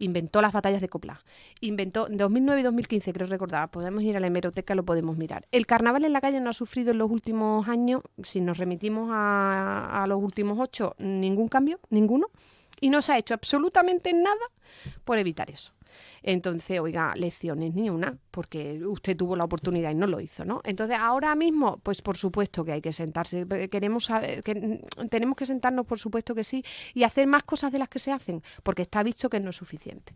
inventó 0.00 0.40
las 0.42 0.52
batallas 0.52 0.80
de 0.80 0.88
copla, 0.88 1.22
inventó 1.60 2.08
en 2.08 2.16
2009 2.16 2.60
y 2.60 2.64
2015, 2.64 3.12
creo 3.12 3.28
recordar, 3.28 3.70
podemos 3.70 4.02
ir 4.02 4.16
a 4.16 4.20
la 4.20 4.26
hemeroteca, 4.26 4.74
lo 4.74 4.82
podemos 4.82 5.16
mirar. 5.16 5.46
El 5.52 5.66
carnaval 5.66 6.04
en 6.04 6.12
la 6.12 6.20
calle 6.20 6.40
no 6.40 6.50
ha 6.50 6.54
sufrido 6.54 6.90
en 6.90 6.98
los 6.98 7.10
últimos 7.10 7.68
años, 7.68 8.02
si 8.22 8.40
nos 8.40 8.58
remitimos 8.58 9.10
a, 9.12 10.02
a 10.02 10.06
los 10.06 10.22
últimos 10.22 10.58
ocho, 10.58 10.96
ningún 10.98 11.48
cambio, 11.48 11.78
ninguno, 11.90 12.28
y 12.80 12.88
no 12.88 13.02
se 13.02 13.12
ha 13.12 13.18
hecho 13.18 13.34
absolutamente 13.34 14.12
nada 14.12 14.36
por 15.04 15.18
evitar 15.18 15.50
eso. 15.50 15.72
Entonces, 16.22 16.80
oiga, 16.80 17.14
lecciones 17.16 17.74
ni 17.74 17.90
una, 17.90 18.16
porque 18.30 18.84
usted 18.84 19.16
tuvo 19.16 19.36
la 19.36 19.44
oportunidad 19.44 19.90
y 19.90 19.94
no 19.94 20.06
lo 20.06 20.20
hizo, 20.20 20.44
¿no? 20.44 20.60
Entonces, 20.64 20.96
ahora 20.98 21.34
mismo, 21.34 21.78
pues 21.82 22.02
por 22.02 22.16
supuesto 22.16 22.64
que 22.64 22.72
hay 22.72 22.80
que 22.80 22.92
sentarse, 22.92 23.46
queremos 23.70 24.04
saber, 24.04 24.42
que, 24.42 24.80
tenemos 25.10 25.36
que 25.36 25.46
sentarnos, 25.46 25.86
por 25.86 25.98
supuesto 25.98 26.34
que 26.34 26.44
sí, 26.44 26.64
y 26.94 27.04
hacer 27.04 27.26
más 27.26 27.42
cosas 27.44 27.72
de 27.72 27.78
las 27.78 27.88
que 27.88 27.98
se 27.98 28.12
hacen, 28.12 28.42
porque 28.62 28.82
está 28.82 29.02
visto 29.02 29.28
que 29.28 29.40
no 29.40 29.50
es 29.50 29.56
suficiente 29.56 30.14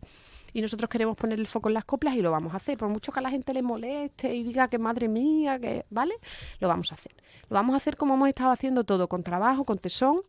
y 0.55 0.61
nosotros 0.61 0.89
queremos 0.89 1.17
poner 1.17 1.37
el 1.37 1.47
foco 1.47 1.67
en 1.67 1.73
las 1.73 1.83
coplas 1.83 2.15
y 2.15 2.21
lo 2.21 2.31
vamos 2.31 2.53
a 2.53 2.55
hacer. 2.55 2.77
Por 2.77 2.87
mucho 2.87 3.11
que 3.11 3.19
a 3.19 3.21
la 3.21 3.29
gente 3.29 3.53
le 3.53 3.61
moleste 3.61 4.33
y 4.33 4.41
diga 4.41 4.69
que 4.69 4.79
madre 4.79 5.09
mía, 5.09 5.59
que, 5.59 5.85
¿vale? 5.89 6.15
Lo 6.59 6.69
vamos 6.69 6.93
a 6.93 6.95
hacer. 6.95 7.13
Lo 7.49 7.55
vamos 7.55 7.73
a 7.73 7.77
hacer 7.77 7.97
como 7.97 8.13
hemos 8.13 8.29
estado 8.29 8.51
haciendo 8.51 8.85
todo, 8.85 9.09
con 9.09 9.21
trabajo, 9.21 9.65
con 9.65 9.79
tesón 9.79 10.21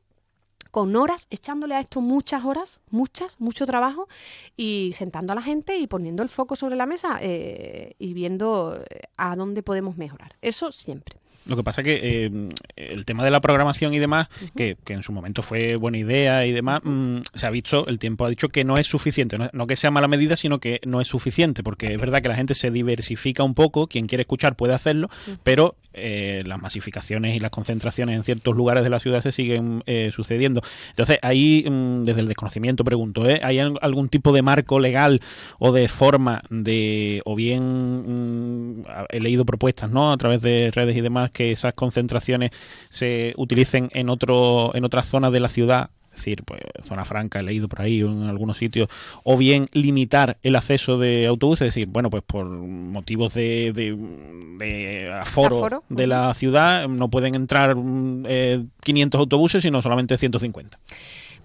con 0.71 0.95
horas, 0.95 1.27
echándole 1.31 1.75
a 1.75 1.81
esto 1.81 2.01
muchas 2.01 2.45
horas, 2.45 2.83
muchas, 2.90 3.40
mucho 3.40 3.64
trabajo 3.64 4.09
y 4.57 4.92
sentando 4.95 5.33
a 5.33 5.37
la 5.37 5.42
gente 5.42 5.77
y 5.79 5.87
poniendo 5.87 6.23
el 6.23 6.29
foco 6.29 6.55
sobre 6.55 6.77
la 6.77 6.87
mesa 6.87 7.19
eh, 7.21 7.95
y 7.99 8.12
viendo 8.12 8.79
eh, 8.90 9.03
a 9.16 9.37
dónde 9.37 9.62
podemos 9.62 9.97
mejorar. 9.97 10.37
Eso 10.42 10.71
siempre. 10.73 11.19
Lo 11.47 11.57
que 11.57 11.63
pasa 11.63 11.81
es 11.81 11.85
que 11.87 12.01
eh, 12.03 12.49
el 12.77 13.05
tema 13.05 13.25
de 13.25 13.31
la 13.31 13.41
programación 13.41 13.95
y 13.95 13.99
demás, 13.99 14.29
que, 14.57 14.77
en 14.89 15.03
su 15.03 15.13
momento 15.13 15.43
fue 15.43 15.77
buena 15.77 15.99
idea 15.99 16.45
y 16.47 16.53
demás, 16.53 16.81
mm, 16.83 17.19
se 17.35 17.47
ha 17.47 17.51
visto, 17.51 17.87
el 17.87 17.99
tiempo 17.99 18.25
ha 18.25 18.29
dicho 18.29 18.49
que 18.49 18.65
no 18.65 18.79
es 18.79 18.87
suficiente. 18.87 19.39
No, 19.53 19.67
que 19.67 19.77
sea 19.77 19.91
mala 19.91 20.09
medida, 20.09 20.37
sino 20.37 20.59
que 20.59 20.81
no 20.85 21.01
es 21.01 21.09
suficiente, 21.09 21.63
porque 21.63 21.95
es 21.95 22.01
verdad 22.01 22.23
que 22.23 22.29
la 22.29 22.37
gente 22.37 22.55
se 22.55 22.71
diversifica 22.71 23.43
un 23.45 23.55
poco, 23.55 23.87
quien 23.87 24.07
quiere 24.07 24.23
escuchar 24.23 24.57
puede 24.57 24.75
hacerlo, 24.75 25.09
pero 25.43 25.77
eh, 25.99 26.43
las 26.47 26.61
masificaciones 26.61 27.35
y 27.35 27.39
las 27.39 27.51
concentraciones 27.51 28.17
en 28.17 28.23
ciertos 28.23 28.55
lugares 28.55 28.85
de 28.85 28.91
la 28.91 28.99
ciudad 28.99 29.23
se 29.23 29.33
siguen 29.33 29.83
eh, 29.87 30.11
sucediendo. 30.13 30.61
Entonces, 30.91 31.19
ahí, 31.23 31.65
mm, 31.67 32.05
desde 32.05 32.21
el 32.21 32.29
desconocimiento, 32.29 32.85
pregunto, 32.85 33.27
¿eh? 33.29 33.41
¿hay 33.43 33.59
algún 33.59 34.11
tipo 34.11 34.33
de 34.33 34.43
marco 34.43 34.79
legal 34.79 35.21
o 35.59 35.73
de 35.73 35.89
forma 35.89 36.43
de, 36.51 37.23
o 37.25 37.35
bien 37.35 38.81
mm, 38.81 38.85
he 39.09 39.21
leído 39.21 39.47
propuestas, 39.47 39.91
¿no? 39.91 40.13
A 40.13 40.19
través 40.19 40.43
de 40.43 40.71
redes 40.71 40.97
y 40.97 41.01
demás, 41.01 41.31
que 41.37 41.53
esas 41.53 41.75
concentraciones 41.75 42.51
se 42.88 43.35
utilicen 43.37 43.90
en 43.92 44.09
otro, 44.09 44.72
en 44.75 44.85
otras 44.85 45.07
zonas 45.07 45.33
de 45.33 45.40
la 45.40 45.49
ciudad 45.49 45.90
es 46.16 46.25
decir, 46.25 46.44
pues 46.44 46.62
zona 46.83 47.05
franca, 47.05 47.40
he 47.40 47.42
leído 47.42 47.68
por 47.68 47.83
ahí 47.83 48.01
en 48.01 48.22
algunos 48.22 48.57
sitios, 48.57 48.88
o 49.22 49.37
bien 49.37 49.66
limitar 49.72 50.38
el 50.42 50.57
acceso 50.57 50.96
de 50.99 51.27
autobuses, 51.27 51.68
es 51.68 51.75
decir, 51.75 51.88
bueno, 51.88 52.09
pues 52.09 52.22
por 52.22 52.46
motivos 52.46 53.35
de, 53.35 53.72
de, 53.75 55.12
aforo, 55.12 55.85
de 55.90 56.07
la 56.07 56.33
ciudad 56.33 56.88
no 56.88 57.11
pueden 57.11 57.35
entrar 57.35 57.75
500 57.75 58.27
eh, 58.27 59.20
autobuses, 59.20 59.62
sino 59.62 59.83
solamente 59.83 60.16
150. 60.16 60.79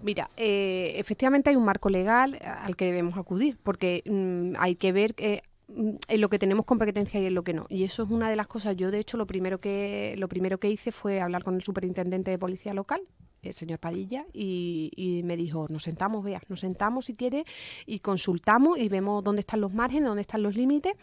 Mira, 0.03 0.29
eh, 0.37 0.93
efectivamente 0.95 1.49
hay 1.49 1.57
un 1.57 1.65
marco 1.65 1.89
legal 1.89 2.39
al 2.41 2.77
que 2.77 2.85
debemos 2.85 3.17
acudir, 3.17 3.57
porque 3.61 4.03
mm, 4.05 4.53
hay 4.57 4.75
que 4.75 4.93
ver 4.93 5.15
que 5.15 5.43
mm, 5.43 5.50
en 5.75 6.21
lo 6.21 6.29
que 6.29 6.39
tenemos 6.39 6.65
competencia 6.65 7.19
y 7.19 7.25
en 7.25 7.33
lo 7.33 7.43
que 7.43 7.53
no. 7.53 7.65
Y 7.69 7.83
eso 7.83 8.03
es 8.03 8.09
una 8.09 8.29
de 8.29 8.35
las 8.35 8.47
cosas. 8.47 8.75
Yo, 8.75 8.91
de 8.91 8.99
hecho, 8.99 9.17
lo 9.17 9.27
primero 9.27 9.59
que 9.59 10.15
lo 10.17 10.27
primero 10.27 10.59
que 10.59 10.69
hice 10.69 10.91
fue 10.91 11.21
hablar 11.21 11.43
con 11.43 11.55
el 11.55 11.63
superintendente 11.63 12.31
de 12.31 12.37
policía 12.37 12.73
local, 12.73 13.01
el 13.41 13.53
señor 13.53 13.79
Padilla, 13.79 14.25
y, 14.33 15.21
me 15.25 15.35
dijo, 15.37 15.67
nos 15.69 15.83
sentamos, 15.83 16.23
vea, 16.23 16.41
nos 16.47 16.59
sentamos 16.59 17.05
si 17.05 17.15
quiere 17.15 17.45
y 17.85 17.99
consultamos 17.99 18.77
y 18.77 18.89
vemos 18.89 19.23
dónde 19.23 19.41
están 19.41 19.61
los 19.61 19.73
márgenes, 19.73 20.07
dónde 20.07 20.21
están 20.21 20.43
los 20.43 20.55
límites 20.55 20.93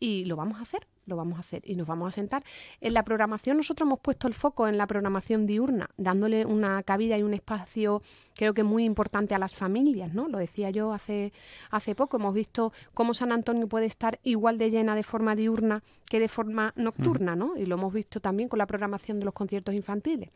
y 0.00 0.24
lo 0.24 0.36
vamos 0.36 0.58
a 0.58 0.62
hacer, 0.62 0.86
lo 1.06 1.16
vamos 1.16 1.38
a 1.38 1.40
hacer 1.40 1.62
y 1.64 1.74
nos 1.74 1.86
vamos 1.86 2.08
a 2.08 2.10
sentar. 2.12 2.44
En 2.80 2.94
la 2.94 3.02
programación 3.02 3.56
nosotros 3.56 3.86
hemos 3.86 4.00
puesto 4.00 4.28
el 4.28 4.34
foco 4.34 4.68
en 4.68 4.78
la 4.78 4.86
programación 4.86 5.46
diurna, 5.46 5.90
dándole 5.96 6.44
una 6.46 6.82
cabida 6.82 7.18
y 7.18 7.22
un 7.22 7.34
espacio 7.34 8.02
creo 8.34 8.54
que 8.54 8.62
muy 8.62 8.84
importante 8.84 9.34
a 9.34 9.38
las 9.38 9.54
familias, 9.54 10.14
¿no? 10.14 10.28
Lo 10.28 10.38
decía 10.38 10.70
yo 10.70 10.92
hace, 10.92 11.32
hace 11.70 11.94
poco, 11.94 12.16
hemos 12.16 12.34
visto 12.34 12.72
cómo 12.92 13.14
San 13.14 13.32
Antonio 13.32 13.68
puede 13.68 13.86
estar 13.86 14.18
igual 14.22 14.58
de 14.58 14.70
llena 14.70 14.94
de 14.94 15.02
forma 15.02 15.36
diurna 15.36 15.82
que 16.06 16.20
de 16.20 16.28
forma 16.28 16.72
nocturna, 16.76 17.36
¿no? 17.36 17.56
Y 17.56 17.66
lo 17.66 17.76
hemos 17.76 17.92
visto 17.92 18.20
también 18.20 18.48
con 18.48 18.58
la 18.58 18.66
programación 18.66 19.18
de 19.18 19.24
los 19.24 19.34
conciertos 19.34 19.74
infantiles 19.74 20.30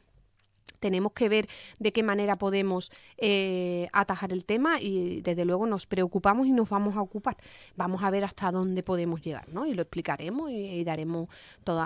tenemos 0.80 1.12
que 1.12 1.28
ver 1.28 1.48
de 1.78 1.92
qué 1.92 2.02
manera 2.02 2.36
podemos 2.36 2.90
eh, 3.16 3.88
atajar 3.92 4.32
el 4.32 4.44
tema 4.44 4.80
y 4.80 5.20
desde 5.22 5.44
luego 5.44 5.66
nos 5.66 5.86
preocupamos 5.86 6.46
y 6.46 6.52
nos 6.52 6.68
vamos 6.68 6.96
a 6.96 7.02
ocupar. 7.02 7.36
Vamos 7.76 8.02
a 8.02 8.10
ver 8.10 8.24
hasta 8.24 8.50
dónde 8.50 8.82
podemos 8.82 9.20
llegar, 9.20 9.48
¿no? 9.48 9.66
Y 9.66 9.74
lo 9.74 9.82
explicaremos 9.82 10.50
y, 10.50 10.84
daremos 10.84 11.28
todos 11.64 11.84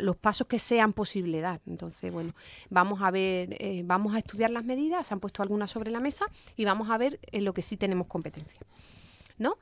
los 0.00 0.16
pasos 0.16 0.46
que 0.46 0.58
sean 0.58 0.92
posible 0.92 1.40
dar. 1.40 1.60
Entonces, 1.66 2.12
bueno, 2.12 2.32
vamos 2.70 3.02
a 3.02 3.10
ver, 3.10 3.56
eh, 3.60 3.82
vamos 3.84 4.14
a 4.14 4.18
estudiar 4.18 4.50
las 4.50 4.64
medidas, 4.64 5.06
se 5.06 5.14
han 5.14 5.20
puesto 5.20 5.42
algunas 5.42 5.70
sobre 5.70 5.90
la 5.90 6.00
mesa 6.00 6.26
y 6.56 6.64
vamos 6.64 6.90
a 6.90 6.98
ver 6.98 7.20
en 7.32 7.44
lo 7.44 7.52
que 7.52 7.62
sí 7.62 7.76
tenemos 7.76 8.06
competencia. 8.06 8.60
¿No? 9.38 9.56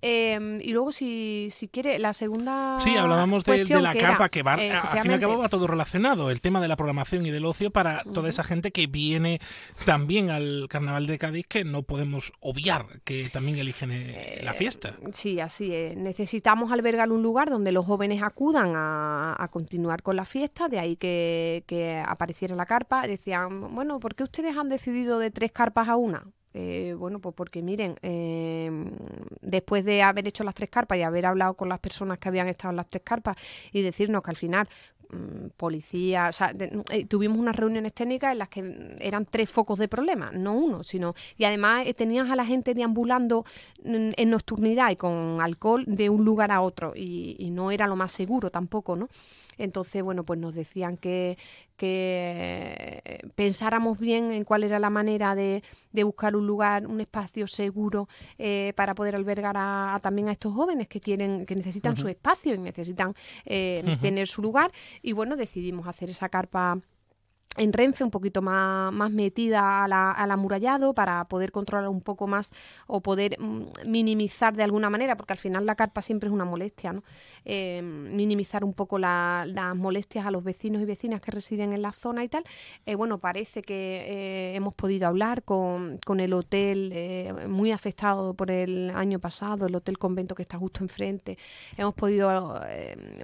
Em, 0.00 0.60
y 0.60 0.72
luego, 0.72 0.92
si, 0.92 1.48
si 1.50 1.68
quiere, 1.68 1.98
la 1.98 2.12
segunda. 2.14 2.78
Sí, 2.78 2.96
hablábamos 2.96 3.44
de, 3.44 3.64
la 3.80 3.94
carpa, 3.94 4.28
que 4.28 4.42
va, 4.42 4.54
al 4.54 5.00
fin 5.00 5.10
y 5.10 5.14
al 5.14 5.20
cabo 5.20 5.38
va 5.38 5.48
todo 5.48 5.66
relacionado. 5.66 6.30
El 6.30 6.40
tema 6.40 6.60
de 6.60 6.68
la 6.68 6.76
programación 6.76 7.26
y 7.26 7.30
del 7.30 7.44
ocio 7.44 7.70
para 7.70 8.02
toda 8.04 8.28
esa 8.28 8.44
gente 8.44 8.70
que 8.70 8.86
viene 8.86 9.40
también 9.84 10.30
al 10.30 10.66
Carnaval 10.68 11.06
de 11.06 11.18
Cádiz, 11.18 11.46
que 11.46 11.64
no 11.64 11.82
podemos 11.82 12.32
obviar 12.40 13.00
que 13.04 13.28
también 13.28 13.58
eligen 13.58 13.90
eh, 13.92 14.40
la 14.42 14.54
fiesta. 14.54 14.94
Sí, 15.12 15.40
así 15.40 15.74
es. 15.74 15.96
Necesitamos 15.96 16.72
albergar 16.72 17.10
un 17.10 17.22
lugar 17.22 17.50
donde 17.50 17.72
los 17.72 17.84
jóvenes 17.84 18.22
acudan 18.22 18.72
a, 18.76 19.36
a 19.38 19.48
continuar 19.48 20.02
con 20.02 20.16
la 20.16 20.24
fiesta, 20.24 20.68
de 20.68 20.78
ahí 20.78 20.96
que, 20.96 21.64
que 21.66 22.02
apareciera 22.04 22.56
la 22.56 22.66
carpa. 22.66 23.06
Decían, 23.06 23.74
bueno, 23.74 24.00
¿por 24.00 24.14
qué 24.14 24.24
ustedes 24.24 24.56
han 24.56 24.68
decidido 24.68 25.18
de 25.18 25.30
tres 25.30 25.52
carpas 25.52 25.88
a 25.88 25.96
una? 25.96 26.24
Eh, 26.54 26.94
bueno, 26.98 27.20
pues 27.20 27.34
porque 27.34 27.62
miren, 27.62 27.96
em, 28.02 28.90
después 29.42 29.84
de 29.84 30.02
haber 30.02 30.26
hecho 30.26 30.44
las 30.44 30.54
tres 30.54 30.70
carpas 30.70 30.98
y 30.98 31.02
haber 31.02 31.26
hablado 31.26 31.54
con 31.54 31.68
las 31.68 31.78
personas 31.78 32.18
que 32.18 32.28
habían 32.28 32.48
estado 32.48 32.70
en 32.70 32.76
las 32.76 32.88
tres 32.88 33.02
carpas 33.04 33.36
y 33.72 33.82
decirnos 33.82 34.22
que 34.22 34.30
al 34.30 34.36
final 34.36 34.68
mm, 35.10 35.48
policía, 35.56 36.28
o 36.28 36.32
sea, 36.32 36.52
eh, 36.90 37.06
tuvimos 37.06 37.38
unas 37.38 37.56
reuniones 37.56 37.92
técnicas 37.94 38.32
en 38.32 38.38
las 38.38 38.48
que 38.48 38.96
eran 39.00 39.24
tres 39.26 39.48
focos 39.50 39.78
de 39.78 39.88
problema, 39.88 40.30
no 40.32 40.54
uno, 40.54 40.82
sino 40.84 41.14
y 41.36 41.44
además 41.44 41.86
eh, 41.86 41.94
tenías 41.94 42.30
a 42.30 42.36
la 42.36 42.44
gente 42.44 42.74
deambulando 42.74 43.44
mm, 43.84 44.10
en 44.16 44.30
nocturnidad 44.30 44.90
y 44.90 44.96
con 44.96 45.40
alcohol 45.40 45.84
de 45.86 46.10
un 46.10 46.24
lugar 46.24 46.50
a 46.52 46.60
otro 46.60 46.92
y, 46.94 47.36
y 47.38 47.50
no 47.50 47.70
era 47.70 47.86
lo 47.86 47.96
más 47.96 48.12
seguro 48.12 48.50
tampoco, 48.50 48.96
¿no? 48.96 49.08
Entonces, 49.58 50.02
bueno, 50.02 50.24
pues 50.24 50.38
nos 50.40 50.54
decían 50.54 50.96
que, 50.96 51.36
que 51.76 53.20
pensáramos 53.34 53.98
bien 53.98 54.30
en 54.30 54.44
cuál 54.44 54.64
era 54.64 54.78
la 54.78 54.90
manera 54.90 55.34
de, 55.34 55.62
de 55.92 56.04
buscar 56.04 56.36
un 56.36 56.46
lugar, 56.46 56.86
un 56.86 57.00
espacio 57.00 57.46
seguro 57.46 58.08
eh, 58.38 58.72
para 58.76 58.94
poder 58.94 59.14
albergar 59.14 59.56
a, 59.58 59.98
también 60.02 60.28
a 60.28 60.32
estos 60.32 60.54
jóvenes 60.54 60.88
que 60.88 61.00
quieren, 61.00 61.46
que 61.46 61.54
necesitan 61.54 61.96
su 61.96 62.08
espacio 62.08 62.54
y 62.54 62.58
necesitan 62.58 63.14
eh, 63.44 63.98
tener 64.00 64.28
su 64.28 64.42
lugar. 64.42 64.72
Y 65.02 65.12
bueno, 65.12 65.36
decidimos 65.36 65.86
hacer 65.86 66.10
esa 66.10 66.28
carpa 66.28 66.80
en 67.58 67.72
Renfe 67.72 68.04
un 68.04 68.10
poquito 68.10 68.42
más, 68.42 68.92
más 68.92 69.10
metida 69.10 69.84
al 69.84 70.30
amurallado 70.30 70.94
para 70.94 71.24
poder 71.24 71.52
controlar 71.52 71.88
un 71.88 72.00
poco 72.00 72.26
más 72.26 72.52
o 72.86 73.00
poder 73.00 73.36
mm, 73.38 73.62
minimizar 73.86 74.56
de 74.56 74.62
alguna 74.62 74.90
manera, 74.90 75.16
porque 75.16 75.32
al 75.32 75.38
final 75.38 75.66
la 75.66 75.74
carpa 75.74 76.02
siempre 76.02 76.28
es 76.28 76.32
una 76.32 76.44
molestia, 76.44 76.92
¿no? 76.92 77.02
Eh, 77.44 77.82
minimizar 77.82 78.64
un 78.64 78.72
poco 78.72 78.98
las 78.98 79.76
molestias 79.76 80.26
a 80.26 80.30
los 80.30 80.44
vecinos 80.44 80.82
y 80.82 80.84
vecinas 80.84 81.20
que 81.20 81.30
residen 81.30 81.72
en 81.72 81.82
la 81.82 81.92
zona 81.92 82.24
y 82.24 82.28
tal. 82.28 82.44
Eh, 82.86 82.94
bueno, 82.94 83.18
parece 83.18 83.62
que 83.62 84.04
eh, 84.06 84.54
hemos 84.54 84.74
podido 84.74 85.08
hablar 85.08 85.42
con, 85.42 85.98
con 86.04 86.20
el 86.20 86.32
hotel 86.32 86.94
muy 87.48 87.72
afectado 87.72 88.34
por 88.34 88.50
el 88.50 88.90
año 88.90 89.18
pasado, 89.18 89.66
el 89.66 89.74
hotel 89.74 89.98
convento 89.98 90.34
que 90.34 90.42
está 90.42 90.58
justo 90.58 90.82
enfrente. 90.82 91.38
Hemos 91.76 91.94
podido, 91.94 92.60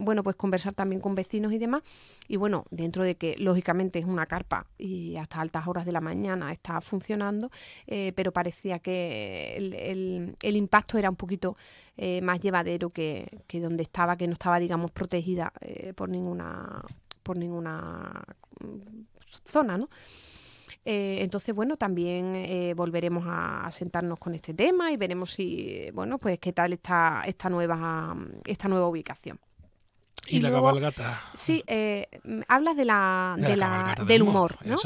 bueno, 0.00 0.22
pues 0.22 0.36
conversar 0.36 0.74
también 0.74 1.00
con 1.00 1.14
vecinos 1.14 1.52
y 1.52 1.58
demás. 1.58 1.82
Y 2.28 2.36
bueno, 2.36 2.64
dentro 2.70 3.04
de 3.04 3.14
que 3.16 3.36
lógicamente 3.38 3.98
es 3.98 4.04
una 4.04 4.23
carpa 4.26 4.66
y 4.78 5.16
hasta 5.16 5.40
altas 5.40 5.66
horas 5.66 5.84
de 5.84 5.92
la 5.92 6.00
mañana 6.00 6.52
está 6.52 6.80
funcionando, 6.80 7.50
eh, 7.86 8.12
pero 8.14 8.32
parecía 8.32 8.78
que 8.78 9.56
el, 9.56 10.56
impacto 10.56 10.98
era 10.98 11.10
un 11.10 11.16
poquito 11.16 11.56
eh, 11.96 12.20
más 12.20 12.40
llevadero 12.40 12.90
que, 12.90 13.42
que, 13.46 13.60
donde 13.60 13.82
estaba, 13.82 14.16
que 14.16 14.26
no 14.26 14.34
estaba, 14.34 14.58
digamos, 14.58 14.90
protegida 14.90 15.52
eh, 15.60 15.92
por 15.94 16.08
ninguna 16.08 16.82
por 17.22 17.38
ninguna 17.38 18.22
mm, 18.60 19.46
zona, 19.46 19.78
¿no? 19.78 19.88
entonces, 20.86 21.54
bueno, 21.54 21.78
también 21.78 22.74
volveremos 22.76 23.24
a, 23.26 23.70
sentarnos 23.70 24.18
con 24.18 24.34
este 24.34 24.52
tema 24.52 24.92
y 24.92 24.98
veremos 24.98 25.30
si, 25.30 25.88
bueno, 25.94 26.18
pues 26.18 26.38
qué 26.38 26.52
tal 26.52 26.74
está 26.74 27.22
esta 27.24 27.48
nueva, 27.48 28.14
esta 28.44 28.68
nueva 28.68 28.86
ubicación. 28.86 29.40
Y, 30.26 30.40
la 30.40 30.50
cabalgata. 30.50 31.20
Sí, 31.34 31.62
eh, 31.66 32.08
hablas 32.48 32.76
de 32.76 32.84
la, 32.84 33.36
del 34.06 34.22
humor, 34.22 34.56
¿no? 34.64 34.76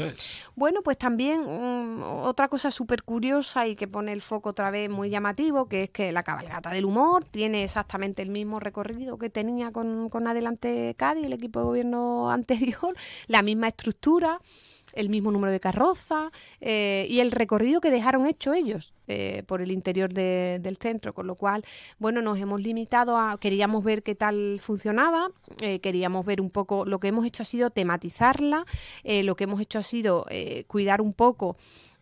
Bueno, 0.55 0.81
pues 0.81 0.97
también 0.97 1.41
mm, 1.41 2.03
otra 2.23 2.47
cosa 2.47 2.71
súper 2.71 3.03
curiosa 3.03 3.67
y 3.67 3.75
que 3.75 3.87
pone 3.87 4.11
el 4.11 4.21
foco 4.21 4.49
otra 4.49 4.71
vez 4.71 4.89
muy 4.89 5.09
llamativo, 5.09 5.67
que 5.67 5.83
es 5.83 5.89
que 5.89 6.11
la 6.11 6.23
cabalgata 6.23 6.69
del 6.71 6.85
humor 6.85 7.23
tiene 7.25 7.63
exactamente 7.63 8.21
el 8.21 8.29
mismo 8.29 8.59
recorrido 8.59 9.17
que 9.17 9.29
tenía 9.29 9.71
con, 9.71 10.09
con 10.09 10.27
Adelante 10.27 10.95
Cádiz, 10.97 11.25
el 11.25 11.33
equipo 11.33 11.59
de 11.59 11.65
gobierno 11.65 12.31
anterior, 12.31 12.95
la 13.27 13.41
misma 13.41 13.67
estructura 13.67 14.39
el 14.99 15.09
mismo 15.09 15.31
número 15.31 15.51
de 15.51 15.59
carroza 15.59 16.31
eh, 16.59 17.07
y 17.09 17.21
el 17.21 17.31
recorrido 17.31 17.79
que 17.79 17.89
dejaron 17.89 18.27
hecho 18.27 18.53
ellos 18.53 18.93
eh, 19.07 19.43
por 19.47 19.61
el 19.61 19.71
interior 19.71 20.13
del 20.13 20.77
centro, 20.77 21.13
con 21.13 21.25
lo 21.25 21.35
cual, 21.35 21.63
bueno, 21.97 22.21
nos 22.21 22.37
hemos 22.37 22.61
limitado 22.61 23.17
a, 23.17 23.39
queríamos 23.39 23.83
ver 23.83 24.03
qué 24.03 24.15
tal 24.15 24.59
funcionaba, 24.61 25.31
eh, 25.61 25.79
queríamos 25.79 26.25
ver 26.25 26.41
un 26.41 26.49
poco, 26.49 26.85
lo 26.85 26.99
que 26.99 27.07
hemos 27.07 27.25
hecho 27.25 27.43
ha 27.43 27.45
sido 27.45 27.69
tematizarla, 27.69 28.65
lo 29.03 29.35
que 29.35 29.45
hemos 29.45 29.61
hecho 29.61 29.79
ha 29.79 29.83
sido 29.83 30.25
cuidar 30.67 31.01
un 31.01 31.13
poco 31.13 31.57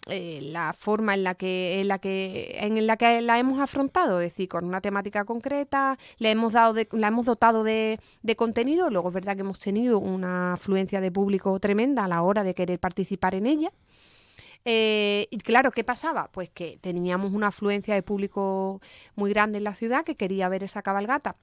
eh, 0.10 0.40
la 0.52 0.74
forma 0.74 1.14
en 1.14 1.24
la 1.24 1.36
que 1.36 1.82
en 1.82 1.88
la 1.88 2.00
que 2.00 2.58
en 2.60 2.88
la 2.88 2.98
que 2.98 3.22
la 3.22 3.40
hemos 3.40 3.60
afrontado, 3.60 4.22
es 4.22 4.32
decir, 4.32 4.48
con 4.50 4.66
una 4.66 4.82
temática 4.82 5.26
concreta, 5.26 5.98
le 6.18 6.32
hemos 6.32 6.54
dado 6.54 6.76
la 6.92 7.08
hemos 7.08 7.26
dotado 7.26 7.64
de, 7.64 8.00
de, 8.22 8.36
contenido, 8.36 8.90
luego 8.90 9.10
es 9.10 9.14
verdad 9.14 9.36
que 9.36 9.42
hemos 9.42 9.60
tenido 9.60 10.00
una 10.00 10.54
afluencia 10.54 11.02
de 11.02 11.12
público 11.12 11.60
tremenda 11.60 12.06
a 12.06 12.08
la 12.08 12.22
hora 12.22 12.44
de 12.44 12.54
querer 12.56 12.80
participar 12.80 13.36
en 13.36 13.46
ella. 13.48 13.72
Eh, 14.66 15.28
y 15.32 15.38
claro, 15.40 15.72
¿qué 15.72 15.84
pasaba? 15.84 16.30
Pues 16.32 16.50
que 16.50 16.78
teníamos 16.82 17.32
una 17.34 17.48
afluencia 17.48 17.96
de 17.96 18.04
público 18.04 18.82
muy 19.16 19.32
grande 19.32 19.60
en 19.60 19.64
la 19.64 19.76
ciudad 19.76 20.04
que 20.04 20.16
quería 20.16 20.50
ver 20.50 20.64
esa 20.64 20.82
cabalgata 20.82 21.38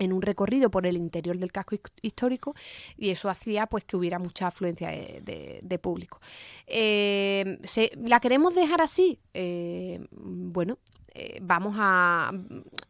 en 0.00 0.12
un 0.12 0.22
recorrido 0.22 0.70
por 0.70 0.86
el 0.86 0.96
interior 0.96 1.38
del 1.38 1.52
casco 1.52 1.76
histórico 2.02 2.56
y 2.96 3.10
eso 3.10 3.28
hacía 3.28 3.66
pues 3.66 3.84
que 3.84 3.96
hubiera 3.96 4.18
mucha 4.18 4.48
afluencia 4.48 4.88
de, 4.88 5.78
público. 5.80 6.20
Eh, 6.66 7.58
¿La 8.04 8.18
queremos 8.18 8.54
dejar 8.54 8.80
así? 8.80 9.18
Eh, 9.34 10.04
bueno, 10.10 10.78
eh, 11.14 11.38
vamos 11.42 11.76
a 11.78 12.32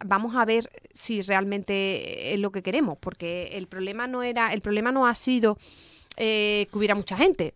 vamos 0.05 0.35
a 0.35 0.45
ver 0.45 0.69
si 0.93 1.21
realmente 1.21 2.33
es 2.33 2.39
lo 2.39 2.51
que 2.51 2.63
queremos, 2.63 2.97
porque 2.97 3.57
el 3.57 3.67
problema 3.67 4.07
no 4.07 4.23
era, 4.23 4.53
el 4.53 4.61
problema 4.61 4.91
no 4.91 5.05
ha 5.05 5.15
sido 5.15 5.57
que 6.17 6.67
hubiera 6.73 6.93
mucha 6.93 7.17
gente. 7.17 7.53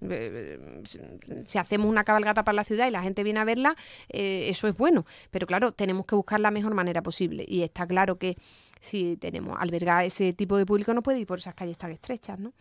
si 1.45 1.57
hacemos 1.59 1.87
una 1.87 2.03
cabalgata 2.03 2.43
para 2.43 2.55
la 2.55 2.63
ciudad 2.63 2.87
y 2.87 2.91
la 2.91 3.03
gente 3.03 3.21
viene 3.23 3.39
a 3.39 3.43
verla, 3.43 3.75
eso 4.09 4.67
es 4.67 4.75
bueno. 4.75 5.05
Pero 5.29 5.45
claro, 5.45 5.71
tenemos 5.73 6.07
que 6.07 6.15
buscar 6.15 6.39
la 6.39 6.49
mejor 6.49 6.73
manera 6.73 7.03
posible. 7.03 7.45
Y 7.47 7.61
está 7.61 7.85
claro 7.85 8.17
que 8.17 8.37
si 8.86 9.17
tenemos 9.17 9.58
albergar 9.60 10.06
ese 10.06 10.34
tipo 10.34 10.58
de 10.58 10.65
público 10.65 10.93
no 10.93 11.02
puede 11.02 11.19
ir 11.19 11.28
por 11.28 11.39
esas 11.39 11.56
calles 11.56 11.78
tan 11.78 11.91
estrechas, 11.91 12.39
¿no? 12.39 12.54